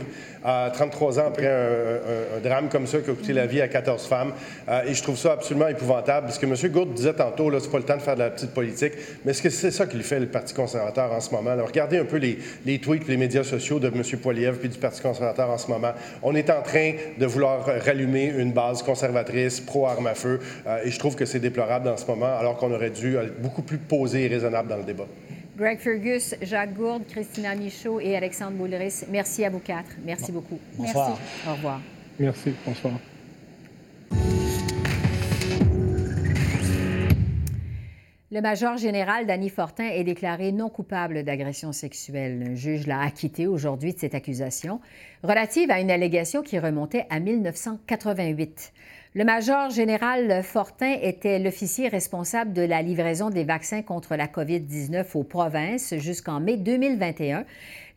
À 0.49 0.71
33 0.73 1.19
ans 1.19 1.25
après 1.27 1.45
un, 1.45 2.39
drame 2.41 2.69
comme 2.69 2.87
ça 2.87 2.99
qui 2.99 3.09
a 3.09 3.13
coûté 3.13 3.33
la 3.33 3.47
vie 3.47 3.59
à 3.59 3.67
14 3.67 4.07
femmes. 4.07 4.31
Euh, 4.69 4.83
et 4.87 4.93
je 4.93 5.03
trouve 5.03 5.17
ça 5.17 5.33
absolument 5.33 5.67
épouvantable. 5.67 6.31
Ce 6.31 6.39
que 6.39 6.45
M. 6.45 6.71
Gourde 6.71 6.93
disait 6.93 7.11
tantôt, 7.11 7.51
c'est 7.59 7.69
pas 7.69 7.79
le 7.79 7.83
temps 7.83 7.97
de 7.97 8.01
faire 8.01 8.15
de 8.15 8.21
la 8.21 8.29
petite 8.29 8.51
politique, 8.51 8.93
mais 9.25 9.31
est-ce 9.31 9.41
que 9.41 9.49
c'est 9.49 9.71
ça 9.71 9.85
qu'il 9.87 10.01
fait 10.03 10.21
le 10.21 10.27
Parti 10.27 10.53
conservateur 10.53 11.11
en 11.11 11.19
ce 11.19 11.31
moment? 11.31 11.49
Alors, 11.49 11.67
regardez 11.67 11.97
un 11.97 12.05
peu 12.05 12.15
les, 12.15 12.79
tweets, 12.79 13.09
les 13.09 13.17
médias 13.17 13.43
sociaux 13.43 13.79
de 13.79 13.87
M. 13.87 14.01
Poiliev 14.21 14.55
puis 14.57 14.69
du 14.69 14.77
Parti 14.77 15.01
conservateur 15.01 15.49
en 15.49 15.57
ce 15.57 15.67
moment. 15.67 15.91
On 16.23 16.33
est 16.33 16.49
en 16.49 16.61
train 16.61 16.93
de 17.17 17.25
vouloir 17.25 17.65
rallumer 17.83 18.27
une 18.27 18.53
base 18.53 18.83
conservatrice 18.83 19.59
pro-armes 19.59 20.07
à 20.07 20.15
feu, 20.15 20.39
euh, 20.65 20.79
et 20.85 20.91
je 20.91 20.97
trouve 20.97 21.17
que 21.17 21.25
c'est 21.25 21.39
déplorable 21.39 21.89
en 21.89 21.97
ce 21.97 22.05
moment, 22.05 22.37
alors 22.39 22.55
qu'on 22.55 22.71
aurait 22.71 22.91
dû 22.91 23.17
être 23.17 23.41
beaucoup 23.41 23.63
plus 23.63 23.79
posé 23.79 24.23
et 24.23 24.27
raisonnable 24.29 24.69
dans 24.69 24.77
le 24.77 24.83
débat. 24.83 25.07
Greg 25.57 25.79
Fergus, 25.79 26.35
Jacques 26.43 26.75
Gourde, 26.75 27.07
Christina 27.07 27.55
Michaud 27.55 27.99
et 27.99 28.15
Alexandre 28.15 28.55
Boulris, 28.55 29.05
merci 29.09 29.43
à 29.43 29.49
vous 29.49 29.57
quatre. 29.57 29.89
Merci 30.05 30.31
beaucoup. 30.31 30.59
Bonsoir. 30.77 31.09
Merci. 31.09 31.47
Au 31.47 31.51
revoir. 31.53 31.81
Merci. 32.19 32.53
Bonsoir. 32.63 32.93
Le 38.29 38.41
major 38.41 38.77
général 38.77 39.25
Danny 39.25 39.49
Fortin 39.49 39.87
est 39.87 40.03
déclaré 40.03 40.51
non 40.51 40.69
coupable 40.69 41.23
d'agression 41.23 41.71
sexuelle. 41.71 42.43
Un 42.51 42.53
juge 42.53 42.85
l'a 42.85 43.01
acquitté 43.01 43.47
aujourd'hui 43.47 43.95
de 43.95 43.99
cette 43.99 44.13
accusation, 44.13 44.79
relative 45.23 45.71
à 45.71 45.79
une 45.79 45.89
allégation 45.89 46.43
qui 46.43 46.59
remontait 46.59 47.07
à 47.09 47.19
1988. 47.19 48.73
Le 49.17 49.25
major 49.25 49.71
général 49.71 50.43
Fortin 50.43 50.95
était 51.01 51.39
l'officier 51.39 51.87
responsable 51.87 52.53
de 52.53 52.61
la 52.61 52.83
livraison 52.83 53.31
des 53.31 53.45
vaccins 53.45 53.81
contre 53.81 54.15
la 54.15 54.27
COVID-19 54.27 55.07
aux 55.15 55.23
provinces 55.23 55.95
jusqu'en 55.97 56.39
mai 56.39 56.55
2021, 56.55 57.43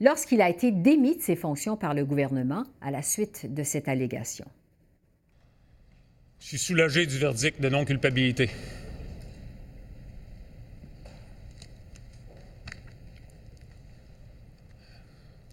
lorsqu'il 0.01 0.41
a 0.41 0.49
été 0.49 0.73
démis 0.73 1.19
de 1.19 1.21
ses 1.21 1.37
fonctions 1.37 1.77
par 1.77 1.93
le 1.93 2.07
gouvernement 2.07 2.65
à 2.81 2.91
la 2.91 3.03
suite 3.03 3.53
de 3.53 3.63
cette 3.65 3.87
allégation. 3.87 4.47
Je 6.41 6.47
suis 6.47 6.59
soulagé 6.59 7.05
du 7.05 7.19
verdict 7.19 7.61
de 7.61 7.69
non-culpabilité. 7.69 8.49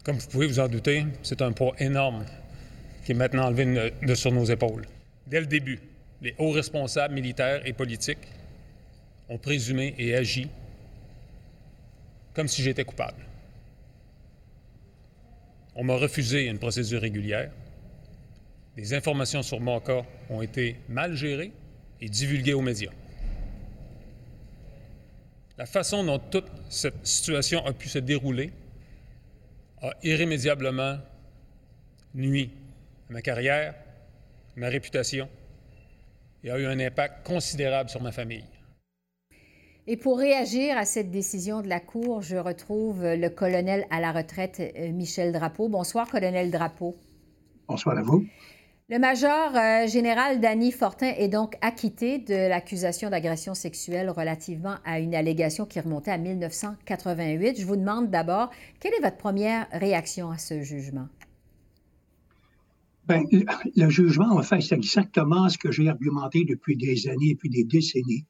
Comme 0.06 0.16
vous 0.16 0.28
pouvez 0.30 0.48
vous 0.48 0.62
en 0.62 0.70
douter, 0.70 1.06
c'est 1.24 1.42
un 1.42 1.52
poids 1.52 1.76
énorme 1.80 2.24
qui 3.04 3.12
est 3.12 3.16
maintenant 3.16 3.48
enlevé 3.48 3.92
de 4.02 4.16
sur 4.16 4.32
nos 4.32 4.46
épaules. 4.46 4.86
Dès 5.28 5.42
le 5.42 5.46
début, 5.46 5.80
les 6.22 6.34
hauts 6.38 6.52
responsables 6.52 7.14
militaires 7.14 7.62
et 7.66 7.74
politiques 7.74 8.28
ont 9.30 9.38
présumé 9.38 9.94
et 9.98 10.16
agi 10.16 10.50
comme 12.34 12.48
si 12.48 12.62
j'étais 12.62 12.86
coupable. 12.86 13.26
On 15.76 15.84
m'a 15.84 15.96
refusé 15.96 16.46
une 16.46 16.60
procédure 16.60 17.02
régulière. 17.02 17.52
Les 18.78 18.94
informations 18.94 19.44
sur 19.44 19.60
mon 19.60 19.80
cas 19.80 20.04
ont 20.30 20.42
été 20.42 20.78
mal 20.88 21.16
gérées 21.16 21.52
et 22.00 22.10
divulguées 22.10 22.54
aux 22.54 22.62
médias. 22.62 22.92
La 25.58 25.66
façon 25.66 26.04
dont 26.04 26.20
toute 26.20 26.48
cette 26.70 27.06
situation 27.06 27.66
a 27.66 27.74
pu 27.74 27.90
se 27.90 28.00
dérouler 28.00 28.54
a 29.82 29.94
irrémédiablement 30.04 31.00
nuit 32.14 32.52
à 33.10 33.14
ma 33.14 33.22
carrière, 33.22 33.76
ma 34.58 34.70
réputation 34.70 35.30
et 36.44 36.52
a 36.52 36.60
eu 36.60 36.66
un 36.66 36.80
impact 36.80 37.26
considérable 37.26 37.90
sur 37.90 38.02
ma 38.02 38.12
famille. 38.12 38.46
Et 39.90 39.96
pour 39.96 40.18
réagir 40.18 40.78
à 40.78 40.84
cette 40.84 41.12
décision 41.12 41.62
de 41.62 41.70
la 41.70 41.80
Cour, 41.80 42.22
je 42.22 42.36
retrouve 42.36 43.06
le 43.06 43.30
colonel 43.30 43.86
à 43.90 44.02
la 44.02 44.12
retraite, 44.12 44.60
euh, 44.60 44.92
Michel 44.92 45.32
Drapeau. 45.32 45.70
Bonsoir, 45.70 46.10
colonel 46.10 46.52
Drapeau. 46.52 46.98
Bonsoir 47.70 47.98
à 47.98 48.02
vous. 48.02 48.26
Le 48.90 49.00
major 49.00 49.56
euh, 49.56 49.88
général 49.88 50.42
Danny 50.42 50.72
Fortin 50.72 51.14
est 51.18 51.28
donc 51.28 51.56
acquitté 51.62 52.20
de 52.20 52.50
l'accusation 52.50 53.10
d'agression 53.10 53.54
sexuelle 53.54 54.10
relativement 54.10 54.76
à 54.86 55.00
une 55.00 55.16
allégation 55.16 55.66
qui 55.66 55.80
remontait 55.80 56.12
à 56.12 56.18
1988. 56.18 57.60
Je 57.60 57.66
vous 57.66 57.76
demande 57.76 58.10
d'abord, 58.10 58.50
quelle 58.80 58.94
est 58.94 59.02
votre 59.02 59.18
première 59.18 59.68
réaction 59.72 60.32
à 60.32 60.38
ce 60.38 60.62
jugement? 60.62 61.08
Bien, 63.08 63.24
le 63.76 63.90
jugement, 63.90 64.36
en 64.38 64.44
fait, 64.44 64.62
c'est 64.62 64.76
exactement 64.76 65.48
ce 65.50 65.58
que 65.58 65.72
j'ai 65.72 65.88
argumenté 65.88 66.44
depuis 66.44 66.76
des 66.76 67.08
années, 67.08 67.34
depuis 67.34 67.50
des 67.50 67.64
décennies, 67.64 68.26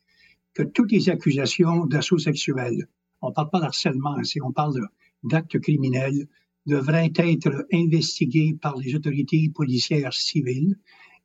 que 0.54 0.64
toutes 0.64 0.92
les 0.92 1.10
accusations 1.10 1.86
d'assaut 1.86 2.18
sexuel, 2.20 2.88
on 3.22 3.30
ne 3.30 3.34
parle 3.34 3.50
pas 3.50 3.60
d'harcèlement, 3.60 4.16
on 4.44 4.52
parle 4.52 4.88
d'actes 5.24 5.60
criminels, 5.60 6.28
devrait 6.66 7.12
être 7.16 7.66
investigué 7.74 8.54
par 8.62 8.76
les 8.78 8.94
autorités 8.94 9.50
policières 9.50 10.14
civiles 10.14 10.76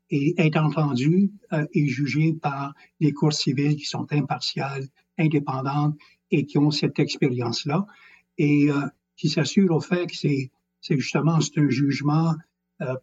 et 0.09 0.35
être 0.39 0.59
entendu 0.59 1.33
euh, 1.53 1.67
et 1.73 1.87
jugé 1.89 2.33
par 2.33 2.75
les 3.01 3.13
cours 3.13 3.33
civiles 3.33 3.77
qui 3.77 3.87
sont 3.87 4.07
impartiales, 4.13 4.87
indépendantes 5.19 5.97
et 6.31 6.47
qui 6.47 6.59
ont 6.59 6.71
cette 6.71 6.99
expérience-là. 6.99 7.87
Et 8.39 8.71
euh, 8.71 8.87
qui 9.17 9.29
s'assurent 9.29 9.73
au 9.73 9.81
fait 9.81 10.07
que 10.07 10.17
c'est, 10.17 10.51
justement 10.91 11.39
un 11.57 11.69
jugement 11.69 12.35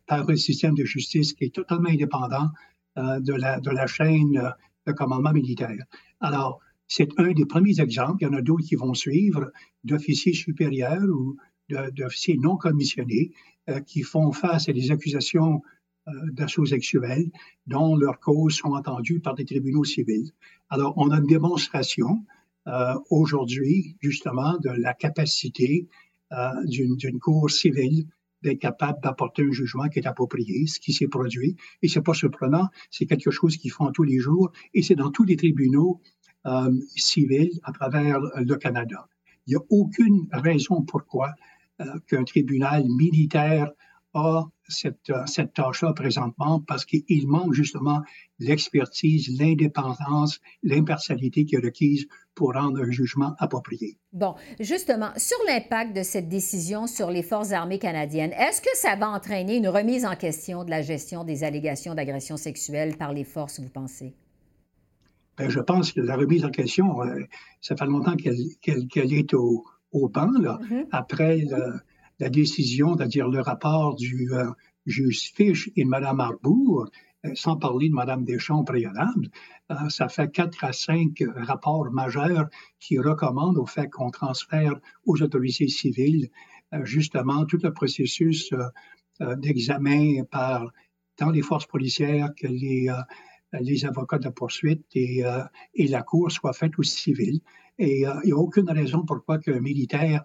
par 0.08 0.30
un 0.30 0.36
système 0.36 0.76
de 0.76 0.86
justice 0.86 1.34
qui 1.34 1.46
est 1.46 1.56
totalement 1.56 1.90
indépendant 1.90 2.50
de, 2.98 3.34
la, 3.34 3.60
de 3.60 3.70
la 3.70 3.88
chaîne 3.88 4.54
de 4.86 4.92
commandement 4.92 5.32
militaire. 5.32 5.84
Alors, 6.20 6.60
c'est 6.90 7.10
un 7.18 7.32
des 7.32 7.46
premiers 7.46 7.80
exemples. 7.80 8.18
Il 8.22 8.26
y 8.26 8.28
en 8.28 8.34
a 8.34 8.42
d'autres 8.42 8.66
qui 8.66 8.76
vont 8.76 8.94
suivre 8.94 9.52
d'officiers 9.84 10.34
supérieurs 10.34 11.08
ou 11.08 11.38
d'officiers 11.70 12.38
non 12.38 12.58
commissionnés 12.58 13.32
euh, 13.70 13.80
qui 13.82 14.02
font 14.02 14.32
face 14.32 14.68
à 14.70 14.74
des 14.74 14.90
accusations 14.90 15.62
euh, 16.08 16.12
d'assaut 16.32 16.66
sexuel 16.66 17.30
dont 17.68 17.96
leurs 17.96 18.20
causes 18.20 18.56
sont 18.56 18.74
entendues 18.74 19.20
par 19.20 19.36
des 19.36 19.46
tribunaux 19.46 19.84
civils. 19.84 20.32
Alors, 20.70 20.96
on 20.98 21.12
a 21.12 21.20
une 21.20 21.28
démonstration 21.28 22.26
euh, 22.66 22.96
aujourd'hui, 23.12 23.96
justement, 24.02 24.58
de 24.58 24.72
la 24.72 24.94
capacité 24.94 25.88
d'une 26.66 27.20
cour 27.20 27.50
civile 27.50 28.06
d'être 28.44 28.60
capable 28.60 29.00
d'apporter 29.02 29.44
un 29.44 29.52
jugement 29.52 29.88
qui 29.90 30.00
est 30.00 30.08
approprié, 30.08 30.68
ce 30.68 30.80
qui 30.80 30.94
s'est 30.94 31.08
produit. 31.08 31.56
Et 31.82 31.88
c'est 31.88 32.02
pas 32.02 32.14
surprenant, 32.14 32.68
c'est 32.90 33.06
quelque 33.06 33.32
chose 33.32 33.58
qu'ils 33.58 33.72
font 33.72 33.92
tous 33.92 34.04
les 34.04 34.20
jours 34.20 34.52
et 34.74 34.82
c'est 34.82 34.96
dans 34.96 35.12
tous 35.12 35.24
les 35.24 35.36
tribunaux 35.36 36.02
civils 36.96 37.60
à 37.64 37.72
travers 37.74 38.20
le 38.20 38.56
Canada. 38.56 39.08
Il 39.46 39.52
n'y 39.52 39.56
a 39.56 39.66
aucune 39.70 40.28
raison 40.32 40.84
pourquoi 40.84 41.34
euh, 41.82 41.98
qu'un 42.08 42.26
tribunal 42.26 42.84
militaire 42.88 43.72
a 44.14 44.44
cette, 44.68 45.10
euh, 45.10 45.26
cette 45.26 45.54
tâche-là 45.54 45.94
présentement 45.94 46.62
parce 46.62 46.86
qu'il 46.86 47.28
manque 47.28 47.54
justement 47.54 48.02
l'expertise, 48.40 49.40
l'indépendance, 49.40 50.40
l'impartialité 50.64 51.46
qui 51.46 51.56
est 51.56 51.64
requise 51.64 52.08
pour 52.36 52.54
rendre 52.54 52.82
un 52.82 52.92
jugement 52.92 53.36
approprié. 53.40 53.98
Bon, 54.14 54.36
justement, 54.60 55.10
sur 55.18 55.38
l'impact 55.48 55.96
de 55.96 56.04
cette 56.04 56.30
décision 56.30 56.88
sur 56.88 57.12
les 57.12 57.24
forces 57.24 57.52
armées 57.52 57.80
canadiennes, 57.80 58.32
est-ce 58.32 58.62
que 58.62 58.76
ça 58.76 58.96
va 58.96 59.10
entraîner 59.10 59.58
une 59.58 59.68
remise 59.68 60.06
en 60.06 60.16
question 60.16 60.64
de 60.64 60.70
la 60.70 60.82
gestion 60.82 61.24
des 61.24 61.44
allégations 61.44 61.96
d'agression 61.96 62.38
sexuelle 62.38 62.98
par 62.98 63.14
les 63.14 63.24
forces, 63.26 63.60
vous 63.60 63.70
pensez? 63.70 64.14
Bien, 65.38 65.50
je 65.50 65.60
pense 65.60 65.92
que 65.92 66.02
la 66.02 66.16
remise 66.16 66.46
en 66.46 66.52
question, 66.52 67.02
euh, 67.02 67.24
ça 67.62 67.76
fait 67.76 67.86
longtemps 67.86 68.16
qu'elle 68.16 69.14
est 69.14 69.34
au, 69.34 69.66
au 69.92 70.10
banc, 70.10 70.32
là, 70.40 70.60
mm-hmm. 70.62 70.88
après 70.92 71.46
la 72.20 72.30
décision, 72.30 72.98
c'est-à-dire 72.98 73.28
le 73.28 73.42
rapport 73.42 73.96
du 73.96 74.32
euh, 74.34 74.52
juge 74.86 75.32
Fish 75.34 75.70
et 75.76 75.86
Mme 75.86 76.20
Arbour, 76.20 76.90
euh, 77.26 77.32
sans 77.34 77.56
parler 77.58 77.90
de 77.90 77.94
Mme 77.94 78.26
Deschamps 78.26 78.64
préalable, 78.64 79.30
euh, 79.72 79.90
ça 79.90 80.10
fait 80.10 80.30
quatre 80.32 80.64
à 80.64 80.74
cinq 80.74 81.24
rapports 81.36 81.90
majeurs 81.92 82.48
qui 82.80 83.00
recommandent 83.00 83.58
au 83.58 83.66
fait 83.66 83.90
qu'on 83.90 84.12
transfère 84.12 84.80
aux 85.06 85.22
autorités 85.22 85.68
civiles 85.68 86.30
justement 86.84 87.46
tout 87.46 87.58
le 87.64 87.74
processus 87.74 88.54
d'examen 89.20 90.24
par 90.30 90.72
tant 91.16 91.32
les 91.32 91.42
forces 91.42 91.66
policières 91.66 92.30
que 92.40 92.46
les, 92.46 92.94
les 93.60 93.86
avocats 93.86 94.20
de 94.20 94.30
poursuite 94.30 94.86
et, 94.94 95.24
et 95.74 95.88
la 95.88 96.04
Cour 96.04 96.32
soit 96.32 96.54
faite 96.54 96.78
aux 96.78 96.84
civils. 96.84 97.42
Et 97.80 98.02
il 98.02 98.22
n'y 98.24 98.32
a 98.32 98.38
aucune 98.38 98.70
raison 98.70 99.04
pourquoi 99.04 99.40
qu'un 99.40 99.60
militaire 99.60 100.22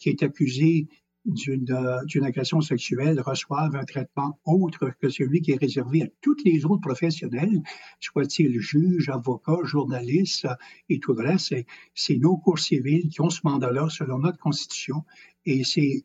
qui 0.00 0.08
est 0.08 0.24
accusé 0.24 0.88
d'une 1.26 2.24
agression 2.24 2.60
sexuelle 2.60 3.20
reçoive 3.20 3.74
un 3.74 3.84
traitement 3.84 4.38
autre 4.44 4.90
que 5.00 5.08
celui 5.08 5.40
qui 5.40 5.52
est 5.52 5.60
réservé 5.60 6.02
à 6.02 6.06
tous 6.20 6.36
les 6.44 6.64
autres 6.64 6.80
professionnels, 6.80 7.62
soit-il 8.00 8.60
juge, 8.60 9.08
avocat, 9.08 9.58
journaliste 9.64 10.46
et 10.88 11.00
tout 11.00 11.14
le 11.14 11.26
reste. 11.26 11.54
C'est 11.94 12.16
nos 12.16 12.36
cours 12.36 12.58
civils 12.58 13.08
qui 13.08 13.20
ont 13.20 13.30
ce 13.30 13.40
mandat-là 13.44 13.88
selon 13.90 14.18
notre 14.18 14.38
Constitution 14.38 15.04
et 15.44 15.62
c'est 15.64 16.04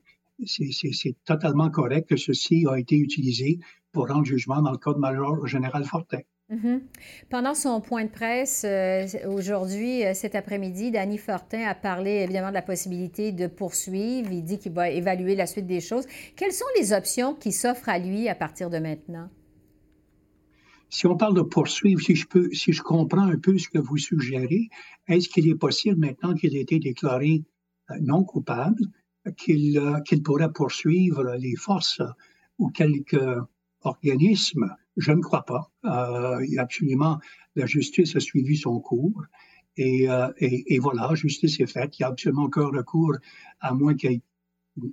totalement 1.26 1.70
correct 1.70 2.10
que 2.10 2.18
ceci 2.18 2.66
a 2.68 2.80
été 2.80 2.98
utilisé 2.98 3.60
pour 3.92 4.08
rendre 4.08 4.26
jugement 4.26 4.62
dans 4.62 4.72
le 4.72 4.78
cas 4.78 4.94
de 4.94 5.00
Major 5.00 5.46
Général 5.48 5.84
Fortin. 5.86 6.20
Mhm. 6.52 6.82
Pendant 7.30 7.54
son 7.54 7.80
point 7.80 8.04
de 8.04 8.10
presse 8.10 8.66
euh, 8.68 9.08
aujourd'hui, 9.26 10.06
euh, 10.06 10.14
cet 10.14 10.36
après-midi, 10.36 10.92
Danny 10.92 11.18
Fortin 11.18 11.62
a 11.62 11.74
parlé 11.74 12.24
évidemment 12.24 12.50
de 12.50 12.54
la 12.54 12.62
possibilité 12.62 13.32
de 13.32 13.48
poursuivre. 13.48 14.30
Il 14.34 14.44
dit 14.44 14.60
qu'il 14.60 14.74
va 14.74 14.90
évaluer 14.90 15.36
la 15.36 15.48
suite 15.48 15.66
des 15.66 15.80
choses. 15.80 16.06
Quelles 16.36 16.52
sont 16.52 16.66
les 16.78 16.92
options 16.92 17.36
qui 17.36 17.54
s'offrent 17.54 17.88
à 17.88 18.00
lui 18.00 18.28
à 18.28 18.36
partir 18.36 18.70
de 18.70 18.80
maintenant? 18.80 19.30
Si 20.90 21.08
on 21.08 21.16
parle 21.16 21.36
de 21.36 21.42
poursuivre, 21.42 22.02
si 22.02 22.16
je, 22.16 22.28
peux, 22.28 22.52
si 22.52 22.74
je 22.74 22.82
comprends 22.82 23.30
un 23.30 23.38
peu 23.38 23.58
ce 23.58 23.70
que 23.70 23.80
vous 23.80 23.96
suggérez, 23.96 24.68
est-ce 25.08 25.30
qu'il 25.30 25.48
est 25.48 25.56
possible 25.56 26.02
maintenant 26.02 26.34
qu'il 26.34 26.58
ait 26.58 26.62
été 26.62 26.80
déclaré 26.80 27.44
euh, 27.92 27.96
non 28.02 28.26
coupable, 28.26 28.84
qu'il 29.38 29.80
pourrait 30.22 30.52
poursuivre 30.52 31.36
les 31.38 31.56
forces 31.56 32.02
ou 32.58 32.70
quelques 32.72 33.24
organismes 33.84 34.76
je 34.98 35.12
ne 35.12 35.22
crois 35.22 35.44
pas. 35.44 35.72
Euh, 35.86 36.46
absolument, 36.58 37.20
la 37.56 37.66
justice 37.66 38.16
a 38.16 38.20
suivi 38.20 38.58
son 38.58 38.80
cours. 38.80 39.24
Et, 39.78 40.10
euh, 40.10 40.30
voilà, 40.80 41.14
justice 41.16 41.60
est 41.60 41.68
faite. 41.68 41.98
Il 41.98 42.02
y 42.02 42.06
a 42.06 42.10
absolument 42.10 42.44
encore 42.44 42.74
recours, 42.74 43.16
à 43.62 43.74
moins 43.74 43.96
qu'il 43.96 44.12
y 44.12 44.16
ait 44.16 44.22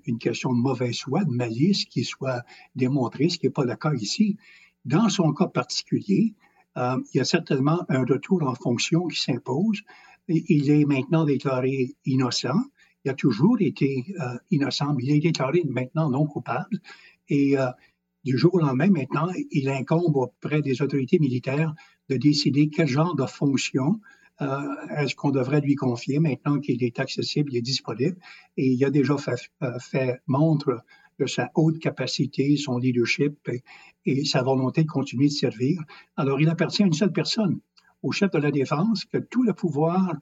une 0.07 0.19
question 0.19 0.53
de 0.53 0.59
mauvaise 0.59 1.01
foi, 1.01 1.25
de 1.25 1.31
malice 1.31 1.85
qui 1.85 2.05
soit 2.05 2.43
démontrée, 2.75 3.29
ce 3.29 3.39
qui 3.39 3.47
n'est 3.47 3.53
pas 3.53 3.65
le 3.65 3.77
cas 3.77 3.93
ici. 3.95 4.37
Dans 4.85 5.09
son 5.09 5.33
cas 5.33 5.47
particulier, 5.47 6.35
euh, 6.77 6.97
il 7.13 7.19
y 7.19 7.21
a 7.21 7.25
certainement 7.25 7.85
un 7.89 8.05
retour 8.05 8.43
en 8.43 8.55
fonction 8.55 9.07
qui 9.09 9.21
s'impose. 9.21 9.83
Il 10.29 10.71
est 10.71 10.85
maintenant 10.85 11.25
déclaré 11.25 11.95
innocent. 12.05 12.61
Il 13.05 13.11
a 13.11 13.15
toujours 13.15 13.57
été 13.61 14.15
innocent, 14.51 14.95
mais 14.95 15.05
il 15.05 15.17
est 15.17 15.21
déclaré 15.21 15.63
maintenant 15.67 16.11
non 16.11 16.27
coupable. 16.27 16.81
Et 17.29 17.59
euh, 17.59 17.71
du 18.29 18.37
jour 18.37 18.55
au 18.55 18.59
lendemain, 18.59 18.91
maintenant, 18.91 19.29
il 19.51 19.71
incombe 19.71 20.17
auprès 20.17 20.61
des 20.61 20.83
autorités 20.83 21.19
militaires 21.19 21.75
de 22.11 22.17
décider 22.17 22.69
quel 22.69 22.87
genre 22.87 23.15
de 23.17 23.25
fonction 23.25 24.01
euh, 24.43 24.61
est-ce 24.99 25.17
qu'on 25.17 25.31
devrait 25.31 25.63
lui 25.63 25.75
confier 25.75 26.19
maintenant 26.21 26.61
qu'il 26.61 26.85
est 26.85 27.01
accessible, 27.01 27.53
il 27.53 27.59
est 27.59 27.63
disponible. 27.63 28.17
Et 28.59 28.69
il 28.69 28.85
a 28.85 28.91
déjà 28.91 29.17
euh, 29.63 29.79
fait, 29.81 30.21
montre 30.27 30.85
de 31.19 31.27
sa 31.27 31.51
haute 31.55 31.79
capacité, 31.79 32.57
son 32.57 32.77
leadership 32.77 33.51
et, 34.05 34.25
sa 34.25 34.43
volonté 34.43 34.83
de 34.83 34.89
continuer 34.89 35.29
de 35.29 35.33
servir. 35.33 35.81
Alors, 36.17 36.39
il 36.41 36.49
appartient 36.51 36.83
à 36.83 36.87
une 36.87 36.93
seule 36.93 37.13
personne, 37.13 37.59
au 38.03 38.13
chef 38.13 38.31
de 38.31 38.39
la 38.39 38.51
défense, 38.51 39.07
que 39.07 39.19
tout 39.19 39.43
le 39.43 39.55
pouvoir 39.55 40.15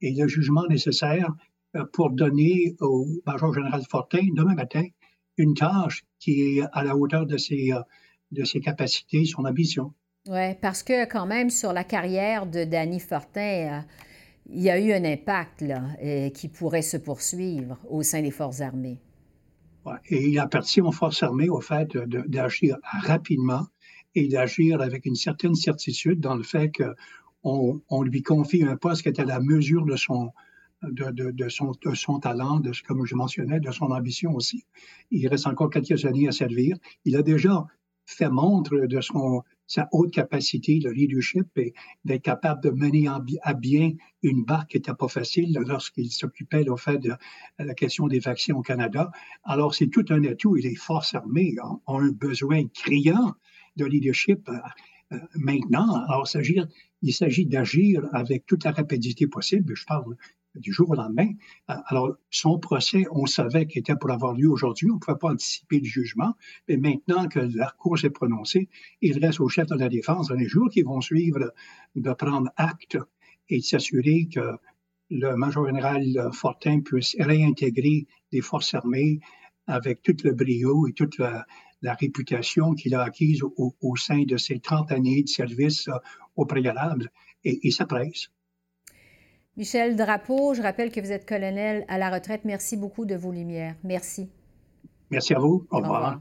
et 0.00 0.12
le 0.14 0.26
jugement 0.28 0.66
nécessaire 0.66 1.30
euh, 1.76 1.84
pour 1.92 2.10
donner 2.10 2.74
au 2.80 3.06
major 3.26 3.52
général 3.52 3.82
Fortin, 3.88 4.26
demain 4.34 4.54
matin, 4.54 4.84
une 5.40 5.54
tâche 5.54 6.04
qui 6.18 6.58
est 6.58 6.62
à 6.72 6.84
la 6.84 6.96
hauteur 6.96 7.26
de 7.26 7.36
ses, 7.36 7.72
euh, 7.72 7.80
de 8.30 8.44
ses 8.44 8.60
capacités, 8.60 9.24
son 9.24 9.44
ambition. 9.44 9.92
Oui, 10.28 10.54
parce 10.60 10.82
que 10.82 11.06
quand 11.06 11.26
même, 11.26 11.50
sur 11.50 11.72
la 11.72 11.84
carrière 11.84 12.46
de 12.46 12.64
Danny 12.64 13.00
Fortin, 13.00 13.40
euh, 13.40 13.80
il 14.48 14.62
y 14.62 14.70
a 14.70 14.78
eu 14.78 14.92
un 14.92 15.04
impact 15.04 15.62
là, 15.62 15.82
qui 16.34 16.48
pourrait 16.48 16.82
se 16.82 16.96
poursuivre 16.96 17.78
au 17.88 18.02
sein 18.02 18.20
des 18.20 18.32
forces 18.32 18.60
armées. 18.60 18.98
Ouais, 19.84 19.94
et 20.08 20.28
il 20.28 20.38
appartient 20.38 20.80
aux 20.80 20.92
forces 20.92 21.22
armées 21.22 21.48
au 21.48 21.60
fait 21.60 21.96
d'agir 21.96 22.76
rapidement 22.82 23.66
et 24.14 24.28
d'agir 24.28 24.80
avec 24.80 25.06
une 25.06 25.14
certaine 25.14 25.54
certitude 25.54 26.20
dans 26.20 26.34
le 26.34 26.42
fait 26.42 26.70
qu'on 26.70 27.80
on 27.88 28.02
lui 28.02 28.22
confie 28.22 28.62
un 28.64 28.76
poste 28.76 29.02
qui 29.02 29.08
est 29.08 29.20
à 29.20 29.24
la 29.24 29.40
mesure 29.40 29.84
de 29.86 29.96
son, 29.96 30.32
de, 30.82 31.30
de, 31.30 31.48
son, 31.48 31.72
de, 31.72 32.20
talent, 32.20 32.60
de, 32.60 32.72
comme 32.86 33.04
je 33.04 33.14
mentionnais, 33.14 33.60
de 33.60 33.70
son 33.70 33.86
ambition 33.86 34.34
aussi. 34.34 34.64
Il 35.10 35.26
reste 35.28 35.46
encore 35.46 35.70
quelques 35.70 36.04
années 36.04 36.28
à 36.28 36.32
servir. 36.32 36.76
Il 37.04 37.16
a 37.16 37.22
déjà 37.22 37.66
fait 38.06 38.28
montre 38.28 38.76
de 38.76 39.00
son, 39.00 39.42
sa 39.66 39.88
haute 39.92 40.12
capacité 40.12 40.80
de 40.80 40.90
leadership 40.90 41.46
et 41.56 41.74
d'être 42.04 42.22
capable 42.22 42.62
de 42.62 42.70
mener 42.70 43.06
à 43.42 43.54
bien 43.54 43.92
une 44.22 44.44
barque 44.44 44.70
qui 44.70 44.78
n'était 44.78 44.94
pas 44.94 45.08
facile 45.08 45.56
lorsqu'il 45.64 46.10
s'occupait 46.10 46.68
au 46.68 46.76
fait 46.76 46.98
de 46.98 47.12
la 47.58 47.74
question 47.74 48.08
des 48.08 48.18
vaccins 48.18 48.54
au 48.54 48.62
Canada. 48.62 49.12
Alors, 49.44 49.74
c'est 49.74 49.86
tout 49.86 50.04
un 50.10 50.24
atout 50.24 50.56
et 50.56 50.62
les 50.62 50.74
forces 50.74 51.14
armées 51.14 51.54
ont, 51.62 51.80
ont 51.86 52.00
un 52.00 52.10
besoin 52.10 52.66
criant 52.74 53.34
de 53.76 53.84
leadership 53.84 54.50
maintenant. 55.36 55.94
Alors, 56.08 56.28
il 57.02 57.14
s'agit 57.14 57.46
d'agir 57.46 58.08
avec 58.12 58.46
toute 58.46 58.64
la 58.64 58.72
rapidité 58.72 59.26
possible. 59.26 59.74
Je 59.76 59.84
parle 59.84 60.16
du 60.54 60.72
jour 60.72 60.90
au 60.90 60.94
lendemain. 60.94 61.28
Alors, 61.66 62.16
son 62.30 62.58
procès, 62.58 63.04
on 63.12 63.26
savait 63.26 63.66
qu'il 63.66 63.80
était 63.80 63.96
pour 63.96 64.10
avoir 64.10 64.34
lieu 64.34 64.48
aujourd'hui. 64.48 64.90
On 64.90 64.94
ne 64.94 64.98
pouvait 64.98 65.18
pas 65.18 65.30
anticiper 65.30 65.78
le 65.78 65.84
jugement. 65.84 66.34
Mais 66.68 66.76
maintenant 66.76 67.28
que 67.28 67.40
la 67.40 67.72
Cour 67.78 67.98
s'est 67.98 68.10
prononcée, 68.10 68.68
il 69.00 69.18
reste 69.24 69.40
au 69.40 69.48
chef 69.48 69.66
de 69.68 69.76
la 69.76 69.88
défense 69.88 70.28
dans 70.28 70.34
les 70.34 70.48
jours 70.48 70.68
qui 70.70 70.82
vont 70.82 71.00
suivre 71.00 71.52
de 71.94 72.12
prendre 72.12 72.50
acte 72.56 72.98
et 73.48 73.58
de 73.58 73.62
s'assurer 73.62 74.28
que 74.32 74.56
le 75.10 75.34
major 75.36 75.66
général 75.66 76.04
Fortin 76.32 76.80
puisse 76.80 77.16
réintégrer 77.18 78.06
les 78.32 78.40
forces 78.40 78.74
armées 78.74 79.20
avec 79.66 80.02
tout 80.02 80.16
le 80.24 80.32
brio 80.32 80.86
et 80.86 80.92
toute 80.92 81.18
la, 81.18 81.46
réputation 81.82 82.74
qu'il 82.74 82.94
a 82.94 83.02
acquise 83.02 83.42
au, 83.42 83.96
sein 83.96 84.22
de 84.24 84.36
ses 84.36 84.60
30 84.60 84.92
années 84.92 85.22
de 85.22 85.28
service 85.28 85.88
euh, 85.88 85.94
au 86.36 86.44
préalable. 86.44 87.10
Et, 87.42 87.58
et 87.66 87.84
presse. 87.88 88.28
Michel 89.60 89.94
Drapeau, 89.94 90.54
je 90.54 90.62
rappelle 90.62 90.90
que 90.90 91.02
vous 91.02 91.12
êtes 91.12 91.28
colonel 91.28 91.84
à 91.86 91.98
la 91.98 92.08
retraite. 92.08 92.46
Merci 92.46 92.78
beaucoup 92.78 93.04
de 93.04 93.14
vos 93.14 93.30
lumières. 93.30 93.74
Merci. 93.84 94.30
Merci 95.10 95.34
à 95.34 95.38
vous. 95.38 95.66
Au 95.70 95.80
revoir. 95.80 96.18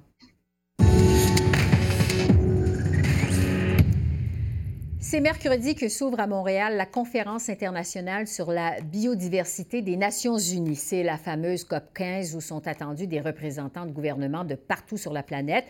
C'est 5.12 5.22
mercredi 5.22 5.74
que 5.74 5.89
s'ouvre 5.89 6.19
à 6.19 6.28
Montréal 6.28 6.78
la 6.78 6.86
conférence 6.86 7.50
internationale 7.50 8.28
sur 8.28 8.52
la 8.52 8.80
biodiversité 8.80 9.82
des 9.82 9.98
Nations 9.98 10.38
unies. 10.38 10.76
C'est 10.76 11.02
la 11.02 11.17
fameuse 11.17 11.63
COP 11.63 11.82
15 11.95 12.36
où 12.36 12.41
sont 12.41 12.67
attendus 12.67 13.08
des 13.08 13.19
représentants 13.19 13.88
de 13.88 13.91
gouvernements 13.91 14.43
de 14.43 14.54
partout 14.54 14.98
sur 14.98 15.12
la 15.12 15.24
planète. 15.24 15.65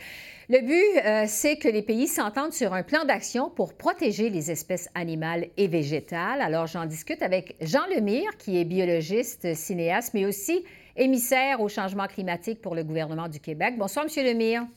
Le 0.49 0.59
but, 0.59 1.05
euh, 1.05 1.23
c'est 1.25 1.55
que 1.55 1.69
les 1.69 1.83
pays 1.83 2.09
s'entendent 2.09 2.51
sur 2.51 2.73
un 2.73 2.83
plan 2.83 3.05
d'action 3.05 3.49
pour 3.49 3.75
protéger 3.75 4.29
les 4.29 4.51
espèces 4.51 4.89
animales 4.93 5.47
et 5.55 5.69
végétales. 5.69 6.41
Alors, 6.41 6.67
j'en 6.67 6.85
discute 6.85 7.21
avec 7.21 7.55
Jean 7.61 7.87
Lemire, 7.95 8.35
qui 8.37 8.59
est 8.59 8.65
biologiste, 8.65 9.55
cinéaste, 9.55 10.13
mais 10.13 10.25
aussi 10.25 10.65
émissaire 10.97 11.61
au 11.61 11.69
changement 11.69 12.07
climatique 12.07 12.61
pour 12.61 12.75
le 12.75 12.83
gouvernement 12.83 13.29
du 13.29 13.39
Québec. 13.39 13.75
Bonsoir, 13.77 14.03
Monsieur 14.03 14.25
Lemire. 14.25 14.67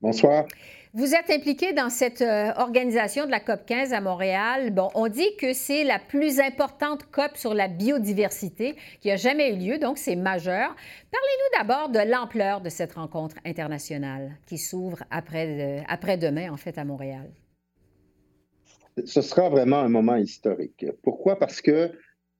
Bonsoir. 0.00 0.46
Vous 0.92 1.14
êtes 1.14 1.30
impliqué 1.30 1.72
dans 1.72 1.88
cette 1.88 2.20
euh, 2.20 2.50
organisation 2.56 3.24
de 3.24 3.30
la 3.30 3.38
COP 3.38 3.64
15 3.64 3.92
à 3.92 4.00
Montréal. 4.00 4.72
Bon, 4.72 4.88
on 4.96 5.06
dit 5.06 5.36
que 5.38 5.52
c'est 5.52 5.84
la 5.84 6.00
plus 6.00 6.40
importante 6.40 7.08
COP 7.12 7.36
sur 7.36 7.54
la 7.54 7.68
biodiversité 7.68 8.74
qui 9.00 9.08
a 9.08 9.14
jamais 9.14 9.54
eu 9.54 9.56
lieu, 9.56 9.78
donc 9.78 9.98
c'est 9.98 10.16
majeur. 10.16 10.74
Parlez-nous 11.12 11.58
d'abord 11.58 11.90
de 11.90 12.10
l'ampleur 12.10 12.60
de 12.60 12.68
cette 12.68 12.94
rencontre 12.94 13.36
internationale 13.44 14.36
qui 14.46 14.58
s'ouvre 14.58 15.04
après, 15.12 15.80
euh, 15.80 15.82
après 15.86 16.16
demain, 16.16 16.50
en 16.52 16.56
fait, 16.56 16.76
à 16.76 16.84
Montréal. 16.84 17.30
Ce 19.04 19.22
sera 19.22 19.48
vraiment 19.48 19.78
un 19.78 19.88
moment 19.88 20.16
historique. 20.16 20.86
Pourquoi? 21.04 21.38
Parce 21.38 21.60
que 21.60 21.92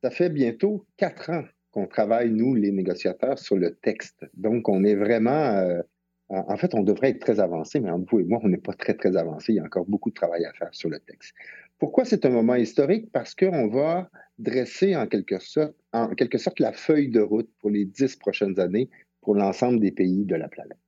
ça 0.02 0.10
fait 0.10 0.28
bientôt 0.28 0.84
quatre 0.96 1.30
ans 1.30 1.44
qu'on 1.70 1.86
travaille, 1.86 2.32
nous, 2.32 2.56
les 2.56 2.72
négociateurs, 2.72 3.38
sur 3.38 3.56
le 3.56 3.76
texte. 3.76 4.24
Donc, 4.34 4.68
on 4.68 4.82
est 4.82 4.96
vraiment... 4.96 5.30
Euh, 5.54 5.82
en 6.30 6.56
fait, 6.56 6.74
on 6.74 6.82
devrait 6.82 7.10
être 7.10 7.18
très 7.18 7.40
avancé, 7.40 7.80
mais 7.80 7.90
entre 7.90 8.14
vous 8.14 8.20
et 8.20 8.24
moi, 8.24 8.38
on 8.42 8.48
n'est 8.48 8.56
pas 8.56 8.72
très, 8.72 8.94
très 8.94 9.16
avancé. 9.16 9.52
Il 9.52 9.56
y 9.56 9.58
a 9.58 9.64
encore 9.64 9.86
beaucoup 9.86 10.10
de 10.10 10.14
travail 10.14 10.44
à 10.44 10.52
faire 10.52 10.72
sur 10.72 10.88
le 10.88 11.00
texte. 11.00 11.34
Pourquoi 11.78 12.04
c'est 12.04 12.24
un 12.24 12.30
moment 12.30 12.54
historique? 12.54 13.10
Parce 13.10 13.34
qu'on 13.34 13.66
va 13.66 14.08
dresser 14.38 14.94
en 14.94 15.06
quelque, 15.06 15.40
sorte, 15.40 15.74
en 15.92 16.08
quelque 16.14 16.38
sorte 16.38 16.60
la 16.60 16.72
feuille 16.72 17.08
de 17.08 17.20
route 17.20 17.50
pour 17.58 17.70
les 17.70 17.84
dix 17.84 18.14
prochaines 18.16 18.60
années 18.60 18.88
pour 19.22 19.34
l'ensemble 19.34 19.80
des 19.80 19.90
pays 19.90 20.24
de 20.24 20.36
la 20.36 20.48
planète. 20.48 20.78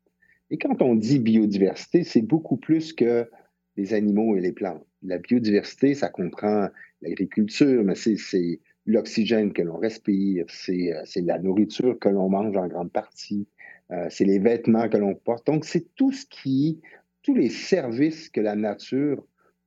Et 0.51 0.59
quand 0.59 0.81
on 0.81 0.95
dit 0.95 1.19
biodiversité, 1.19 2.05
c'est 2.05 2.23
beaucoup 2.23 2.57
plus 2.57 2.93
que 2.93 3.29
les 3.77 3.95
animaux 3.95 4.37
et 4.37 4.41
les 4.41 4.53
plantes. 4.53 4.87
La 5.03 5.19
biodiversité, 5.19 5.95
ça 5.95 6.09
comprend 6.09 6.69
l'agriculture, 7.01 7.83
mais 7.83 7.95
c'est 7.95 8.61
l'oxygène 8.87 9.53
que 9.53 9.63
l'on 9.63 9.79
respire, 9.79 10.45
c'est 10.49 10.93
la 11.17 11.39
nourriture 11.39 11.99
que 11.99 12.09
l'on 12.09 12.29
mange 12.29 12.57
en 12.57 12.69
grande 12.69 12.93
partie, 12.93 13.49
euh, 13.93 14.07
c'est 14.11 14.25
les 14.25 14.39
vêtements 14.39 14.89
que 14.89 14.97
l'on 14.97 15.15
porte. 15.15 15.47
Donc, 15.47 15.65
c'est 15.65 15.95
tout 15.95 16.13
ce 16.13 16.25
qui, 16.27 16.81
tous 17.23 17.35
les 17.35 17.51
services 17.51 18.31
que 18.31 18.41
la 18.41 18.55
nature 18.55 19.25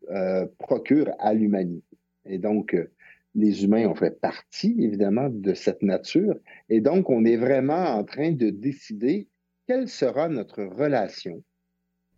euh, 0.10 0.46
procure 0.58 1.12
à 1.20 1.34
l'humanité. 1.34 1.98
Et 2.26 2.40
donc, 2.40 2.74
euh, 2.74 2.92
les 3.36 3.64
humains 3.64 3.88
ont 3.88 3.96
fait 3.96 4.20
partie, 4.20 4.76
évidemment, 4.80 5.30
de 5.30 5.54
cette 5.54 5.84
nature. 5.84 6.36
Et 6.70 6.82
donc, 6.82 7.10
on 7.10 7.26
est 7.26 7.38
vraiment 7.38 7.98
en 7.98 8.04
train 8.04 8.32
de 8.32 8.50
décider 8.50 9.28
quelle 9.68 9.88
sera 9.88 10.28
notre 10.30 10.64
relation 10.64 11.44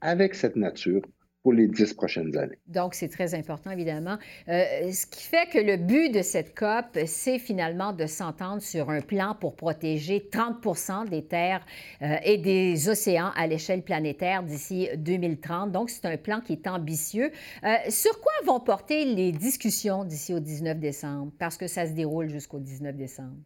avec 0.02 0.36
cette 0.36 0.56
nature 0.56 1.02
pour 1.48 1.54
les 1.54 1.70
dix 1.70 1.94
prochaines 1.94 2.38
années. 2.38 2.58
Donc, 2.68 2.94
c'est 2.94 3.08
très 3.08 3.34
important, 3.34 3.72
évidemment. 3.72 4.18
Euh, 4.50 4.92
ce 4.92 5.06
qui 5.06 5.24
fait 5.24 5.50
que 5.50 5.58
le 5.58 5.78
but 5.78 6.14
de 6.14 6.22
cette 6.22 6.54
COP, 6.54 7.00
c'est 7.06 7.40
finalement 7.40 7.94
de 7.94 8.06
s'entendre 8.06 8.62
sur 8.62 8.90
un 8.90 9.00
plan 9.00 9.34
pour 9.34 9.56
protéger 9.56 10.28
30 10.30 11.10
des 11.10 11.24
terres 11.24 11.66
euh, 12.02 12.18
et 12.26 12.38
des 12.38 12.90
océans 12.90 13.32
à 13.38 13.48
l'échelle 13.48 13.82
planétaire 13.82 14.44
d'ici 14.44 14.90
2030. 14.98 15.72
Donc, 15.72 15.90
c'est 15.90 16.04
un 16.04 16.18
plan 16.18 16.42
qui 16.42 16.52
est 16.52 16.68
ambitieux. 16.68 17.32
Euh, 17.64 17.76
sur 17.88 18.20
quoi 18.20 18.34
vont 18.44 18.60
porter 18.60 19.06
les 19.06 19.32
discussions 19.32 20.04
d'ici 20.04 20.34
au 20.34 20.42
19 20.42 20.78
décembre? 20.80 21.32
Parce 21.40 21.56
que 21.56 21.68
ça 21.68 21.88
se 21.88 21.94
déroule 21.94 22.30
jusqu'au 22.30 22.60
19 22.60 22.94
décembre. 22.98 23.38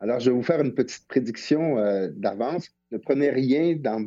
Alors, 0.00 0.18
je 0.18 0.28
vais 0.28 0.34
vous 0.34 0.42
faire 0.42 0.60
une 0.60 0.74
petite 0.74 1.06
prédiction 1.06 1.76
d'avance 2.16 2.74
ne 2.90 2.98
prenez 2.98 3.30
rien 3.30 3.76
dans, 3.76 4.06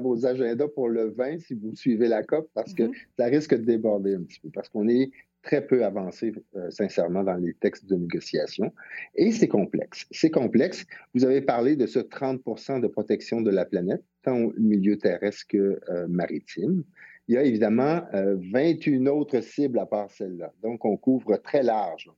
vos 0.00 0.26
agendas 0.26 0.68
pour 0.68 0.88
le 0.88 1.10
20 1.10 1.40
si 1.40 1.54
vous 1.54 1.74
suivez 1.74 2.08
la 2.08 2.22
COP 2.22 2.48
parce 2.54 2.74
que 2.74 2.84
mm-hmm. 2.84 3.06
ça 3.18 3.24
risque 3.26 3.54
de 3.54 3.64
déborder 3.64 4.14
un 4.14 4.22
petit 4.22 4.40
peu, 4.40 4.50
parce 4.50 4.68
qu'on 4.68 4.88
est 4.88 5.10
très 5.44 5.64
peu 5.64 5.84
avancé, 5.84 6.32
euh, 6.56 6.70
sincèrement, 6.70 7.22
dans 7.22 7.36
les 7.36 7.54
textes 7.54 7.86
de 7.86 7.94
négociation. 7.94 8.72
Et 9.14 9.30
c'est 9.30 9.46
complexe. 9.46 10.06
C'est 10.10 10.30
complexe. 10.30 10.86
Vous 11.14 11.24
avez 11.24 11.42
parlé 11.42 11.76
de 11.76 11.86
ce 11.86 12.00
30% 12.00 12.80
de 12.80 12.88
protection 12.88 13.42
de 13.42 13.50
la 13.50 13.64
planète, 13.64 14.02
tant 14.22 14.38
au 14.38 14.54
milieu 14.58 14.96
terrestre 14.96 15.44
que 15.48 15.80
euh, 15.90 16.08
maritime. 16.08 16.82
Il 17.28 17.34
y 17.34 17.38
a 17.38 17.42
évidemment 17.42 18.02
21 18.12 19.06
euh, 19.06 19.10
autres 19.10 19.40
cibles 19.40 19.78
à 19.78 19.86
part 19.86 20.10
celle-là. 20.10 20.52
Donc, 20.62 20.84
on 20.84 20.96
couvre 20.96 21.36
très 21.36 21.62
large. 21.62 22.10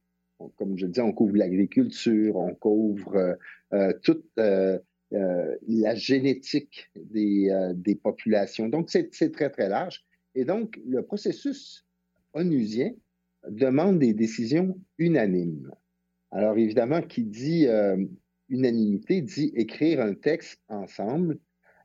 comme 0.56 0.78
je 0.78 0.86
disais, 0.86 1.02
on 1.02 1.12
couvre 1.12 1.36
l'agriculture, 1.36 2.36
on 2.36 2.54
couvre 2.54 3.36
toute 4.02 4.24
la 5.10 5.94
génétique 5.94 6.90
des, 6.96 7.50
euh, 7.50 7.72
des 7.74 7.94
populations. 7.94 8.68
Donc, 8.68 8.90
c'est 8.90 9.10
très, 9.32 9.50
très 9.50 9.68
large. 9.68 10.04
Et 10.34 10.44
donc, 10.44 10.80
le 10.86 11.02
processus 11.02 11.86
onusien 12.34 12.92
demande 13.48 13.98
des 13.98 14.12
décisions 14.12 14.78
unanimes. 14.98 15.70
Alors, 16.32 16.58
évidemment, 16.58 17.00
qui 17.02 17.24
dit 17.24 17.66
euh, 17.66 17.96
unanimité 18.48 19.22
dit 19.22 19.52
écrire 19.54 20.00
un 20.00 20.14
texte 20.14 20.60
ensemble 20.68 21.38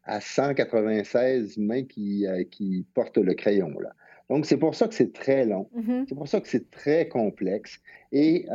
à 0.04 0.20
196 0.20 1.58
mains 1.58 1.84
qui, 1.84 2.26
qui 2.50 2.86
portent 2.96 3.20
le 3.20 3.36
crayon. 3.36 3.80
Là. 3.80 3.94
Donc, 4.30 4.48
c'est 4.48 4.58
pour 4.58 4.74
ça 4.74 4.88
que 4.88 4.96
c'est 4.96 5.14
très 5.14 5.46
long. 5.46 5.70
Mm-hmm. 5.76 6.06
C'est 6.10 6.16
pour 6.16 6.28
ça 6.28 6.42
que 6.42 6.48
c'est 6.48 6.72
très 6.72 7.08
complexe. 7.08 7.80
Et 8.12 8.48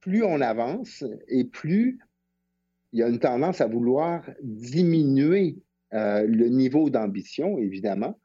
plus 0.00 0.22
on 0.22 0.40
avance 0.40 1.02
et 1.28 1.44
plus 1.44 1.98
il 2.94 3.00
y 3.00 3.02
a 3.02 3.08
une 3.08 3.18
tendance 3.18 3.60
à 3.60 3.66
vouloir 3.66 4.24
diminuer 4.42 5.58
euh, 5.92 6.24
le 6.28 6.48
niveau 6.48 6.90
d'ambition, 6.90 7.58
évidemment, 7.58 8.18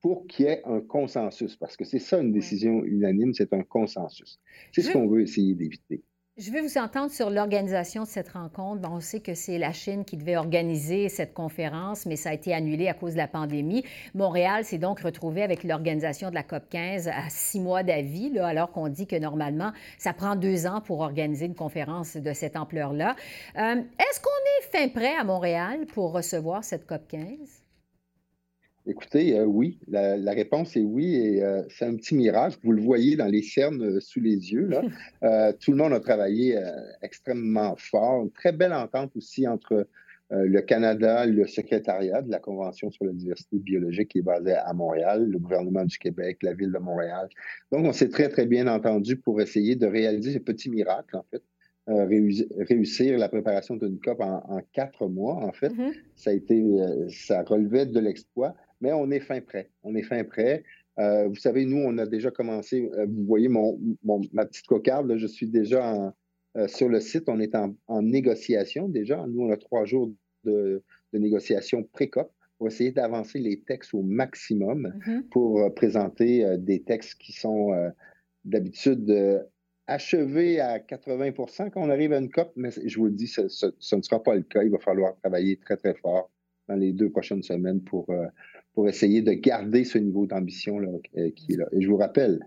pour 0.00 0.26
qu'il 0.26 0.46
y 0.46 0.48
ait 0.48 0.62
un 0.64 0.80
consensus, 0.80 1.56
parce 1.56 1.76
que 1.76 1.84
c'est 1.84 1.98
ça 1.98 2.18
une 2.20 2.32
décision 2.32 2.82
unanime, 2.84 3.34
c'est 3.34 3.52
un 3.52 3.62
consensus. 3.62 4.40
C'est 4.72 4.80
ce 4.80 4.92
qu'on 4.92 5.08
veut 5.08 5.20
essayer 5.20 5.54
d'éviter. 5.54 6.02
Je 6.36 6.50
vais 6.50 6.62
vous 6.62 6.78
entendre 6.78 7.12
sur 7.12 7.30
l'organisation 7.30 8.02
de 8.02 8.08
cette 8.08 8.30
rencontre. 8.30 8.90
on 8.90 8.98
sait 8.98 9.20
que 9.20 9.34
c'est 9.34 9.56
la 9.56 9.72
Chine 9.72 10.04
qui 10.04 10.16
devait 10.16 10.36
organiser 10.36 11.08
cette 11.08 11.32
conférence, 11.32 12.06
mais 12.06 12.16
ça 12.16 12.30
a 12.30 12.32
été 12.32 12.52
annulé 12.52 12.88
à 12.88 12.94
cause 12.94 13.12
de 13.12 13.18
la 13.18 13.28
pandémie. 13.28 13.84
Montréal 14.14 14.64
s'est 14.64 14.78
donc 14.78 14.98
retrouvé 14.98 15.44
avec 15.44 15.62
l'organisation 15.62 16.30
de 16.30 16.34
la 16.34 16.42
COP 16.42 16.64
15 16.70 17.06
à 17.06 17.28
six 17.28 17.60
mois 17.60 17.84
d'avis, 17.84 18.36
alors 18.40 18.72
qu'on 18.72 18.88
dit 18.88 19.06
que 19.06 19.14
normalement, 19.14 19.70
ça 19.96 20.12
prend 20.12 20.34
deux 20.34 20.66
ans 20.66 20.80
pour 20.80 21.02
organiser 21.02 21.46
une 21.46 21.54
conférence 21.54 22.16
de 22.16 22.32
cette 22.32 22.56
ampleur-là. 22.56 23.14
Euh, 23.56 23.76
est-ce 24.00 24.20
qu'on 24.20 24.30
est 24.58 24.76
fin 24.76 24.88
prêt 24.88 25.14
à 25.14 25.22
Montréal 25.22 25.86
pour 25.86 26.10
recevoir 26.10 26.64
cette 26.64 26.84
COP 26.84 27.06
15? 27.06 27.63
Écoutez, 28.86 29.38
euh, 29.38 29.44
oui, 29.46 29.78
la, 29.88 30.32
réponse 30.32 30.76
est 30.76 30.82
oui, 30.82 31.14
et 31.14 31.42
euh, 31.42 31.62
c'est 31.70 31.86
un 31.86 31.96
petit 31.96 32.14
mirage. 32.14 32.58
Vous 32.62 32.72
le 32.72 32.82
voyez 32.82 33.16
dans 33.16 33.26
les 33.26 33.40
cernes 33.40 33.82
euh, 33.82 34.00
sous 34.00 34.20
les 34.20 34.52
yeux. 34.52 34.66
Là. 34.66 35.52
tout 35.60 35.70
le 35.70 35.78
monde 35.78 35.94
a 35.94 36.00
travaillé 36.00 36.58
extrêmement 37.00 37.74
fort. 37.76 38.24
Une 38.24 38.30
très 38.30 38.52
belle 38.52 38.74
entente 38.74 39.16
aussi 39.16 39.48
entre 39.48 39.86
le 40.30 40.60
Canada, 40.60 41.26
le 41.26 41.46
secrétariat 41.46 42.20
de 42.20 42.30
la 42.30 42.40
Convention 42.40 42.90
sur 42.90 43.04
la 43.04 43.12
diversité 43.12 43.58
biologique 43.58 44.08
qui 44.08 44.18
est 44.18 44.22
basé 44.22 44.52
à 44.52 44.72
Montréal, 44.72 45.26
le 45.30 45.38
gouvernement 45.38 45.84
du 45.84 45.96
Québec, 45.96 46.38
la 46.42 46.54
ville 46.54 46.72
de 46.72 46.78
Montréal. 46.78 47.28
Donc, 47.70 47.86
on 47.86 47.92
s'est 47.92 48.08
très, 48.08 48.28
très 48.28 48.46
bien 48.46 48.66
entendu 48.66 49.16
pour 49.16 49.40
essayer 49.40 49.76
de 49.76 49.86
réaliser 49.86 50.32
ce 50.32 50.38
petit 50.38 50.70
miracle, 50.70 51.16
en 51.16 51.24
fait, 51.30 51.42
euh, 51.90 52.06
réussir 52.06 53.18
la 53.18 53.28
préparation 53.28 53.76
d'une 53.76 54.00
COP 54.00 54.18
en, 54.20 54.60
quatre 54.72 55.06
mois, 55.06 55.34
en 55.34 55.52
fait. 55.52 55.68
Mm-hmm. 55.68 55.92
Ça 56.16 56.30
a 56.30 56.32
été, 56.32 56.58
euh, 56.58 57.06
ça 57.10 57.42
relevait 57.42 57.84
de 57.84 58.00
l'exploit. 58.00 58.54
Mais 58.80 58.92
on 58.92 59.10
est 59.10 59.20
fin 59.20 59.40
prêt. 59.40 59.70
On 59.82 59.94
est 59.94 60.02
fin 60.02 60.22
prêt. 60.24 60.64
Euh, 60.98 61.28
vous 61.28 61.36
savez, 61.36 61.64
nous, 61.64 61.78
on 61.78 61.98
a 61.98 62.06
déjà 62.06 62.30
commencé, 62.30 62.88
euh, 62.96 63.06
vous 63.08 63.24
voyez 63.24 63.48
mon, 63.48 63.78
ma 64.32 64.46
petite 64.46 64.66
cocarde, 64.66 65.16
je 65.16 65.26
suis 65.26 65.48
déjà 65.48 66.14
sur 66.68 66.88
le 66.88 67.00
site, 67.00 67.28
on 67.28 67.40
est 67.40 67.56
en, 67.56 68.02
négociation 68.02 68.88
déjà. 68.88 69.26
Nous, 69.26 69.40
on 69.40 69.50
a 69.50 69.56
trois 69.56 69.84
jours 69.86 70.12
de, 70.44 70.84
négociation 71.12 71.82
pré-COP 71.82 72.30
pour 72.58 72.68
essayer 72.68 72.92
d'avancer 72.92 73.40
les 73.40 73.60
textes 73.62 73.92
au 73.92 74.02
maximum 74.02 74.92
mm-hmm. 74.96 75.28
pour 75.30 75.74
présenter 75.74 76.56
des 76.58 76.82
textes 76.84 77.18
qui 77.18 77.32
sont 77.32 77.72
d'habitude 78.44 79.10
achevé 79.86 80.60
à 80.60 80.78
80% 80.78 81.70
quand 81.70 81.82
on 81.82 81.90
arrive 81.90 82.12
à 82.12 82.18
une 82.18 82.30
COP, 82.30 82.52
mais 82.56 82.70
je 82.70 82.98
vous 82.98 83.06
le 83.06 83.12
dis, 83.12 83.26
ce, 83.26 83.42
ne 83.42 84.02
sera 84.02 84.22
pas 84.22 84.34
le 84.34 84.42
cas. 84.42 84.62
Il 84.62 84.70
va 84.70 84.78
falloir 84.78 85.16
travailler 85.16 85.56
très, 85.58 85.76
très 85.76 85.94
fort 85.94 86.30
dans 86.68 86.76
les 86.76 86.92
deux 86.92 87.10
prochaines 87.10 87.42
semaines 87.42 87.82
pour, 87.82 88.08
euh, 88.10 88.26
pour 88.74 88.88
essayer 88.88 89.22
de 89.22 89.32
garder 89.32 89.84
ce 89.84 89.98
niveau 89.98 90.26
d'ambition 90.26 90.78
euh, 90.80 91.30
qui 91.36 91.52
est 91.52 91.56
là. 91.56 91.66
Et 91.72 91.80
je 91.80 91.88
vous 91.88 91.96
rappelle, 91.96 92.40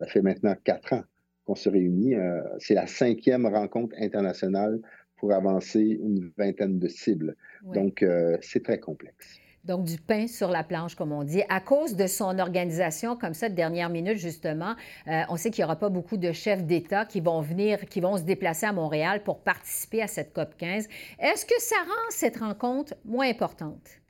ça 0.00 0.06
fait 0.06 0.22
maintenant 0.22 0.54
quatre 0.64 0.92
ans 0.92 1.02
qu'on 1.44 1.54
se 1.54 1.68
réunit. 1.68 2.14
Euh, 2.14 2.40
c'est 2.58 2.74
la 2.74 2.86
cinquième 2.86 3.46
rencontre 3.46 3.94
internationale 3.98 4.80
pour 5.16 5.32
avancer 5.32 5.98
une 6.00 6.30
vingtaine 6.38 6.78
de 6.78 6.86
cibles. 6.86 7.34
Donc, 7.74 8.04
c'est 8.40 8.62
très 8.62 8.78
complexe 8.78 9.40
donc 9.68 9.84
du 9.84 9.98
pain 9.98 10.26
sur 10.26 10.48
la 10.48 10.64
planche, 10.64 10.94
comme 10.94 11.12
on 11.12 11.22
dit. 11.22 11.42
À 11.48 11.60
cause 11.60 11.94
de 11.94 12.06
son 12.06 12.38
organisation 12.38 13.16
comme 13.16 13.34
ça 13.34 13.48
de 13.48 13.54
dernière 13.54 13.90
minute, 13.90 14.16
justement, 14.16 14.74
euh, 15.06 15.22
on 15.28 15.36
sait 15.36 15.50
qu'il 15.50 15.62
n'y 15.62 15.66
aura 15.66 15.76
pas 15.76 15.90
beaucoup 15.90 16.16
de 16.16 16.32
chefs 16.32 16.64
d'État 16.64 17.04
qui 17.04 17.20
vont 17.20 17.40
venir, 17.40 17.84
qui 17.86 18.00
vont 18.00 18.16
se 18.16 18.22
déplacer 18.22 18.66
à 18.66 18.72
Montréal 18.72 19.22
pour 19.22 19.40
participer 19.40 20.02
à 20.02 20.06
cette 20.08 20.32
COP 20.32 20.56
15. 20.56 20.88
Est-ce 21.18 21.44
que 21.44 21.60
ça 21.60 21.76
rend 21.86 22.10
cette 22.10 22.38
rencontre 22.38 22.94
moins 23.04 23.28
importante? 23.28 24.00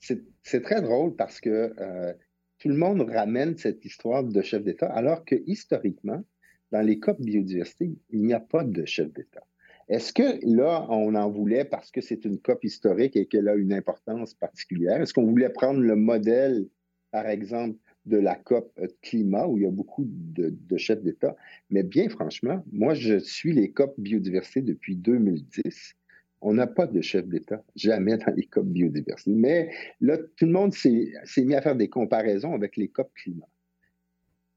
C'est 0.00 0.62
très 0.62 0.80
drôle 0.80 1.16
parce 1.16 1.40
que 1.40 1.74
euh, 1.78 2.12
tout 2.58 2.68
le 2.68 2.76
monde 2.76 3.02
ramène 3.02 3.56
cette 3.56 3.84
histoire 3.84 4.24
de 4.24 4.42
chef 4.42 4.62
d'État, 4.62 4.86
alors 4.92 5.24
que 5.24 5.36
historiquement, 5.46 6.22
dans 6.70 6.82
les 6.82 6.98
COP 6.98 7.20
biodiversité, 7.20 7.96
il 8.10 8.24
n'y 8.24 8.34
a 8.34 8.40
pas 8.40 8.64
de 8.64 8.84
chef 8.84 9.12
d'État. 9.12 9.44
Est-ce 9.88 10.12
que 10.12 10.38
là, 10.44 10.86
on 10.90 11.14
en 11.14 11.30
voulait 11.30 11.64
parce 11.64 11.90
que 11.90 12.02
c'est 12.02 12.24
une 12.26 12.38
COP 12.38 12.64
historique 12.64 13.16
et 13.16 13.26
qu'elle 13.26 13.48
a 13.48 13.54
une 13.54 13.72
importance 13.72 14.34
particulière? 14.34 15.00
Est-ce 15.00 15.14
qu'on 15.14 15.24
voulait 15.24 15.48
prendre 15.48 15.80
le 15.80 15.96
modèle, 15.96 16.68
par 17.10 17.26
exemple, 17.26 17.78
de 18.04 18.18
la 18.18 18.34
COP 18.34 18.78
climat, 19.02 19.46
où 19.46 19.56
il 19.56 19.64
y 19.64 19.66
a 19.66 19.70
beaucoup 19.70 20.04
de, 20.06 20.76
chefs 20.76 21.02
d'État? 21.02 21.36
Mais 21.70 21.82
bien 21.82 22.08
franchement, 22.10 22.62
moi, 22.70 22.92
je 22.92 23.18
suis 23.18 23.52
les 23.52 23.70
COP 23.70 23.94
biodiversité 23.98 24.60
depuis 24.60 24.94
2010. 24.94 25.94
On 26.40 26.54
n'a 26.54 26.66
pas 26.66 26.86
de 26.86 27.00
chef 27.00 27.26
d'État, 27.26 27.62
jamais 27.74 28.16
dans 28.16 28.32
les 28.34 28.44
COP 28.44 28.66
biodiversité. 28.66 29.30
Mais 29.32 29.70
là, 30.00 30.18
tout 30.18 30.46
le 30.46 30.52
monde 30.52 30.72
s'est 30.72 31.12
mis 31.38 31.54
à 31.54 31.62
faire 31.62 31.76
des 31.76 31.88
comparaisons 31.88 32.54
avec 32.54 32.76
les 32.76 32.88
COP 32.88 33.12
climat. 33.14 33.48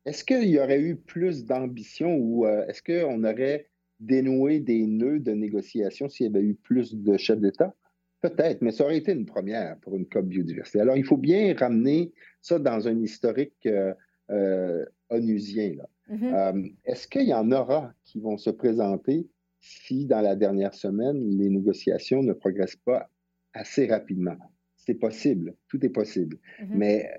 Est-ce 0.06 0.24
qu'il 0.24 0.50
y 0.50 0.60
aurait 0.60 0.82
eu 0.82 0.96
plus 0.96 1.46
d'ambition 1.46 2.16
ou 2.16 2.46
euh, 2.46 2.66
est-ce 2.68 2.82
qu'on 2.82 3.24
aurait 3.24 3.70
dénouer 4.00 4.60
des 4.60 4.88
nœuds 4.88 5.20
de 5.20 5.32
négociation 5.32 6.10
s'il 6.10 6.26
y 6.26 6.30
avait 6.30 6.46
eu 6.46 6.56
plus 6.56 6.96
de 6.96 7.18
chefs 7.18 7.40
d'État? 7.40 7.74
Peut-être, 8.22 8.62
mais 8.62 8.72
ça 8.72 8.84
aurait 8.84 8.98
été 8.98 9.12
une 9.12 9.26
première 9.26 9.78
pour 9.80 9.96
une 9.96 10.08
COP 10.08 10.26
biodiversité. 10.26 10.80
Alors, 10.80 10.98
il 10.98 11.06
faut 11.06 11.18
bien 11.18 11.56
ramener 11.56 12.12
ça 12.42 12.60
dans 12.60 12.88
un 12.88 13.00
historique 13.00 13.66
euh, 13.66 13.94
euh, 14.30 14.86
onusien. 15.10 15.76
Mm-hmm. 16.10 16.74
Est-ce 16.86 17.08
qu'il 17.08 17.28
y 17.28 17.34
en 17.34 17.52
aura 17.52 17.94
qui 18.06 18.20
vont 18.20 18.38
se 18.38 18.50
présenter 18.50 19.28
si, 19.62 20.06
dans 20.06 20.22
la 20.22 20.36
dernière 20.36 20.74
semaine, 20.74 21.38
les 21.38 21.50
négociations 21.50 22.22
ne 22.24 22.34
progressent 22.34 22.82
pas 22.84 23.10
assez 23.54 23.88
rapidement? 23.88 24.38
C'est 24.76 24.96
possible, 24.96 25.56
tout 25.68 25.86
est 25.86 25.90
possible. 25.90 26.38
Mm-hmm. 26.60 26.68
Mais 26.72 27.10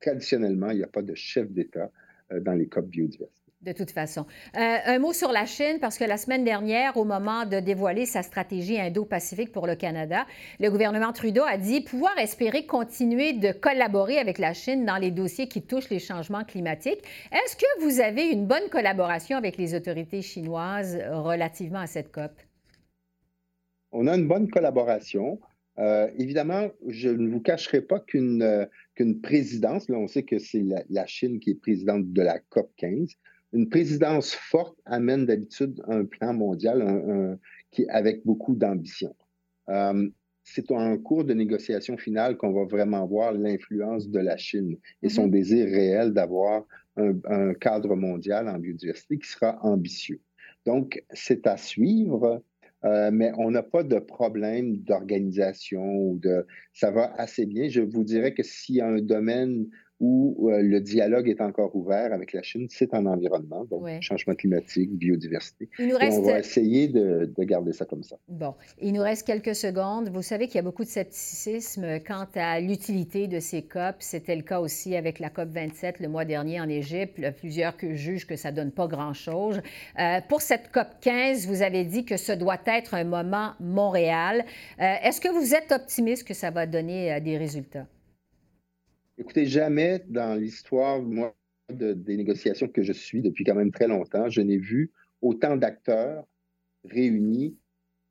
traditionnellement, 0.00 0.70
il 0.70 0.78
n'y 0.78 0.84
a 0.84 0.88
pas 0.88 1.02
de 1.02 1.14
chef 1.14 1.50
d'État 1.50 1.92
dans 2.40 2.54
les 2.54 2.68
COP 2.68 2.86
biodiversité 2.86 3.39
de 3.62 3.72
toute 3.72 3.90
façon. 3.90 4.24
Euh, 4.56 4.76
un 4.86 4.98
mot 4.98 5.12
sur 5.12 5.32
la 5.32 5.44
Chine, 5.44 5.78
parce 5.80 5.98
que 5.98 6.04
la 6.04 6.16
semaine 6.16 6.44
dernière, 6.44 6.96
au 6.96 7.04
moment 7.04 7.44
de 7.44 7.60
dévoiler 7.60 8.06
sa 8.06 8.22
stratégie 8.22 8.80
Indo-Pacifique 8.80 9.52
pour 9.52 9.66
le 9.66 9.74
Canada, 9.74 10.26
le 10.60 10.70
gouvernement 10.70 11.12
Trudeau 11.12 11.42
a 11.46 11.58
dit 11.58 11.82
pouvoir 11.82 12.16
espérer 12.18 12.64
continuer 12.64 13.34
de 13.34 13.52
collaborer 13.52 14.18
avec 14.18 14.38
la 14.38 14.54
Chine 14.54 14.86
dans 14.86 14.96
les 14.96 15.10
dossiers 15.10 15.46
qui 15.46 15.60
touchent 15.60 15.90
les 15.90 15.98
changements 15.98 16.44
climatiques. 16.44 17.02
Est-ce 17.32 17.56
que 17.56 17.84
vous 17.84 18.00
avez 18.00 18.30
une 18.30 18.46
bonne 18.46 18.68
collaboration 18.70 19.36
avec 19.36 19.58
les 19.58 19.74
autorités 19.74 20.22
chinoises 20.22 20.98
relativement 21.10 21.80
à 21.80 21.86
cette 21.86 22.10
COP? 22.12 22.32
On 23.92 24.06
a 24.06 24.16
une 24.16 24.26
bonne 24.26 24.48
collaboration. 24.48 25.38
Euh, 25.78 26.08
évidemment, 26.18 26.68
je 26.88 27.10
ne 27.10 27.28
vous 27.28 27.40
cacherai 27.40 27.82
pas 27.82 28.00
qu'une 28.00 28.42
euh, 28.42 28.64
qu'une 28.94 29.20
présidence, 29.20 29.88
là 29.88 29.98
on 29.98 30.08
sait 30.08 30.24
que 30.24 30.38
c'est 30.38 30.62
la, 30.62 30.82
la, 30.90 31.06
Chine 31.06 31.40
qui 31.40 31.50
est 31.50 31.54
présidente 31.54 32.12
de 32.12 32.22
la 32.22 32.38
COP 32.38 32.70
15, 32.76 33.16
une 33.52 33.68
présidence 33.68 34.32
forte 34.32 34.78
amène 34.84 35.26
d'habitude 35.26 35.82
un 35.88 36.04
plan 36.04 36.32
mondial 36.32 37.38
qui, 37.70 37.88
avec 37.88 38.24
beaucoup 38.24 38.54
d'ambition. 38.54 39.14
Euh, 39.68 40.08
c'est 40.42 40.70
en 40.72 40.96
cours 40.98 41.24
de 41.24 41.34
négociation 41.34 41.96
finale 41.96 42.36
qu'on 42.36 42.52
va 42.52 42.64
vraiment 42.64 43.06
voir 43.06 43.32
l'influence 43.32 44.08
de 44.08 44.18
la 44.18 44.36
Chine 44.36 44.76
et 45.02 45.08
son 45.08 45.28
mm-hmm. 45.28 45.30
désir 45.30 45.66
réel 45.66 46.12
d'avoir 46.12 46.64
un, 46.96 47.54
cadre 47.54 47.94
mondial 47.94 48.48
en 48.48 48.58
biodiversité 48.58 49.18
qui 49.18 49.28
sera 49.28 49.58
ambitieux. 49.64 50.20
Donc, 50.66 51.02
c'est 51.12 51.46
à 51.46 51.56
suivre, 51.56 52.42
euh, 52.84 53.10
mais 53.12 53.32
on 53.38 53.50
n'a 53.50 53.62
pas 53.62 53.84
de 53.84 53.98
problème 53.98 54.78
d'organisation 54.78 55.82
ou 55.82 56.18
de. 56.18 56.46
Ça 56.72 56.90
va 56.90 57.14
assez 57.16 57.46
bien. 57.46 57.68
Je 57.68 57.80
vous 57.80 58.04
dirais 58.04 58.34
que 58.34 58.42
s'il 58.42 58.76
y 58.76 58.80
a 58.80 58.88
un 58.88 59.00
domaine 59.00 59.68
où 60.00 60.48
euh, 60.50 60.62
le 60.62 60.80
dialogue 60.80 61.28
est 61.28 61.42
encore 61.42 61.76
ouvert 61.76 62.12
avec 62.12 62.32
la 62.32 62.42
Chine, 62.42 62.66
c'est 62.70 62.94
en 62.94 63.04
environnement, 63.04 63.64
donc 63.66 63.86
changement 64.00 64.34
climatique, 64.34 64.90
biodiversité. 64.96 65.68
on 65.78 66.22
va 66.22 66.38
essayer 66.38 66.88
de, 66.88 67.30
garder 67.40 67.72
ça 67.72 67.84
comme 67.84 68.02
ça. 68.02 68.16
Bon, 68.28 68.54
il 68.80 68.92
nous 68.92 69.02
reste 69.02 69.26
quelques 69.26 69.54
secondes. 69.54 70.08
Vous 70.10 70.22
savez 70.22 70.46
qu'il 70.46 70.56
y 70.56 70.58
a 70.58 70.62
beaucoup 70.62 70.84
de 70.84 70.88
scepticisme 70.88 72.00
quant 72.06 72.26
à 72.34 72.60
l'utilité 72.60 73.28
de 73.28 73.40
ces 73.40 73.62
COP. 73.62 73.96
C'était 73.98 74.36
le 74.36 74.42
cas 74.42 74.60
aussi 74.60 74.94
avec 74.94 75.18
la 75.18 75.30
COP 75.30 75.48
27 75.48 76.00
le 76.00 76.08
mois 76.08 76.24
dernier 76.24 76.60
en 76.60 76.68
Égypte. 76.68 77.20
Plusieurs 77.38 77.74
jugent 77.80 78.26
que 78.26 78.36
ça 78.36 78.52
donne 78.52 78.70
pas 78.70 78.86
grand-chose. 78.86 79.60
Euh, 79.98 80.20
pour 80.28 80.42
cette 80.42 80.70
COP 80.70 80.88
15, 81.00 81.46
vous 81.46 81.62
avez 81.62 81.84
dit 81.84 82.04
que 82.04 82.16
ce 82.16 82.32
doit 82.32 82.60
être 82.66 82.94
un 82.94 83.04
moment 83.04 83.52
Montréal. 83.58 84.44
Euh, 84.80 84.94
est-ce 85.02 85.20
que 85.20 85.28
vous 85.28 85.54
êtes 85.54 85.72
optimiste 85.72 86.26
que 86.26 86.34
ça 86.34 86.50
va 86.50 86.66
donner 86.66 87.20
des 87.20 87.36
résultats? 87.36 87.86
Écoutez, 89.20 89.44
jamais 89.44 90.02
dans 90.08 90.34
l'histoire, 90.34 91.02
moi, 91.02 91.36
des 91.68 92.16
négociations 92.16 92.68
que 92.68 92.82
je 92.82 92.94
suis 92.94 93.20
depuis 93.20 93.44
quand 93.44 93.54
même 93.54 93.70
très 93.70 93.86
longtemps, 93.86 94.30
je 94.30 94.40
n'ai 94.40 94.56
vu 94.56 94.92
autant 95.20 95.56
d'acteurs 95.56 96.24
réunis 96.84 97.54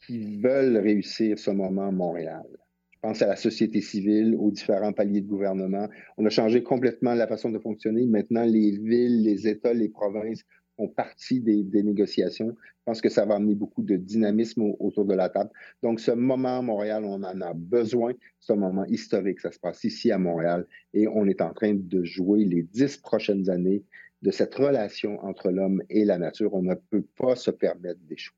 qui 0.05 0.37
veulent 0.37 0.77
réussir 0.77 1.39
ce 1.39 1.49
moment 1.49 1.87
à 1.87 1.91
Montréal. 1.91 2.45
Je 2.91 2.99
pense 3.01 3.23
à 3.23 3.27
la 3.27 3.35
société 3.35 3.81
civile, 3.81 4.35
aux 4.37 4.51
différents 4.51 4.93
paliers 4.93 5.21
de 5.21 5.27
gouvernement. 5.27 5.89
On 6.17 6.25
a 6.27 6.29
changé 6.29 6.61
complètement 6.61 7.15
la 7.15 7.25
façon 7.25 7.49
de 7.49 7.57
fonctionner. 7.57 8.05
Maintenant, 8.05 8.45
les 8.45 8.77
villes, 8.77 9.23
les 9.23 9.47
États, 9.47 9.73
les 9.73 9.89
provinces 9.89 10.43
font 10.79 10.87
partie 10.87 11.41
des, 11.41 11.83
négociations. 11.83 12.55
Je 12.57 12.83
pense 12.85 13.01
que 13.01 13.09
ça 13.09 13.25
va 13.25 13.35
amener 13.35 13.53
beaucoup 13.53 13.83
de 13.83 13.97
dynamisme 13.97 14.61
autour 14.79 15.05
de 15.05 15.13
la 15.13 15.27
table. 15.27 15.49
Donc, 15.83 15.99
ce 15.99 16.11
moment 16.11 16.59
à 16.59 16.61
Montréal, 16.61 17.03
on 17.03 17.21
en 17.23 17.41
a 17.41 17.53
besoin. 17.53 18.13
Ce 18.39 18.53
moment 18.53 18.85
historique, 18.85 19.41
ça 19.41 19.51
se 19.51 19.59
passe 19.59 19.83
ici 19.83 20.11
à 20.11 20.17
Montréal 20.17 20.65
et 20.93 21.07
on 21.07 21.27
est 21.27 21.41
en 21.41 21.53
train 21.53 21.73
de 21.75 22.03
jouer 22.03 22.45
les 22.45 22.63
dix 22.63 22.97
prochaines 22.97 23.49
années 23.49 23.83
de 24.21 24.31
cette 24.31 24.55
relation 24.55 25.19
entre 25.23 25.51
l'homme 25.51 25.81
et 25.89 26.05
la 26.05 26.17
nature. 26.17 26.53
On 26.53 26.63
ne 26.63 26.75
peut 26.75 27.05
pas 27.17 27.35
se 27.35 27.51
permettre 27.51 27.99
d'échouer. 28.07 28.37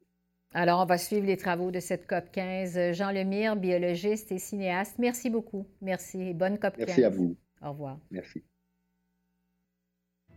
Alors, 0.54 0.82
on 0.82 0.86
va 0.86 0.98
suivre 0.98 1.28
les 1.28 1.38
travaux 1.38 1.72
de 1.72 1.80
cette 1.80 2.08
COP 2.08 2.32
15. 2.32 2.92
Jean 2.94 3.12
Lemire, 3.12 3.56
biologiste 3.56 4.32
et 4.32 4.40
cinéaste, 4.40 4.96
merci 5.00 5.30
beaucoup. 5.30 5.66
Merci. 5.82 6.34
Bonne 6.34 6.58
COP 6.58 6.76
15. 6.76 6.88
Merci 6.88 7.04
à 7.04 7.10
vous. 7.10 7.38
Au 7.62 7.70
revoir. 7.70 8.00
Merci. 8.10 8.44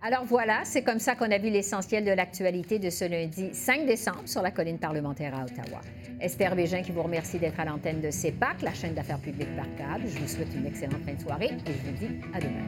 Alors 0.07 0.27
voilà, 0.27 0.61
c'est 0.65 0.83
comme 0.83 0.99
ça 0.99 1.15
qu'on 1.15 1.31
a 1.31 1.39
vu 1.39 1.49
l'essentiel 1.49 2.05
de 2.05 2.11
l'actualité 2.11 2.79
de 2.79 2.91
ce 2.91 3.07
lundi 3.07 3.49
5 3.55 3.87
décembre 3.87 4.21
sur 4.27 4.43
la 4.43 4.51
colline 4.51 4.79
parlementaire 4.79 5.35
à 5.35 5.45
Ottawa. 5.45 5.81
Esther 6.21 6.55
Bégin 6.55 6.83
qui 6.83 6.93
vous 6.93 7.03
remercie 7.03 7.39
d'être 7.39 7.59
à 7.59 7.65
l'antenne 7.65 8.03
de 8.03 8.11
CEPAC, 8.11 8.61
la 8.61 8.75
chaîne 8.75 8.93
d'affaires 8.93 9.19
publiques 9.19 9.57
par 9.57 9.65
câble. 9.77 10.05
Je 10.07 10.19
vous 10.19 10.29
souhaite 10.29 10.55
une 10.55 10.67
excellente 10.67 11.01
fin 11.07 11.15
de 11.15 11.23
soirée 11.23 11.53
et 11.67 11.73
je 11.73 11.91
vous 11.91 11.97
dis 11.97 12.21
à 12.35 12.41
demain. 12.41 12.65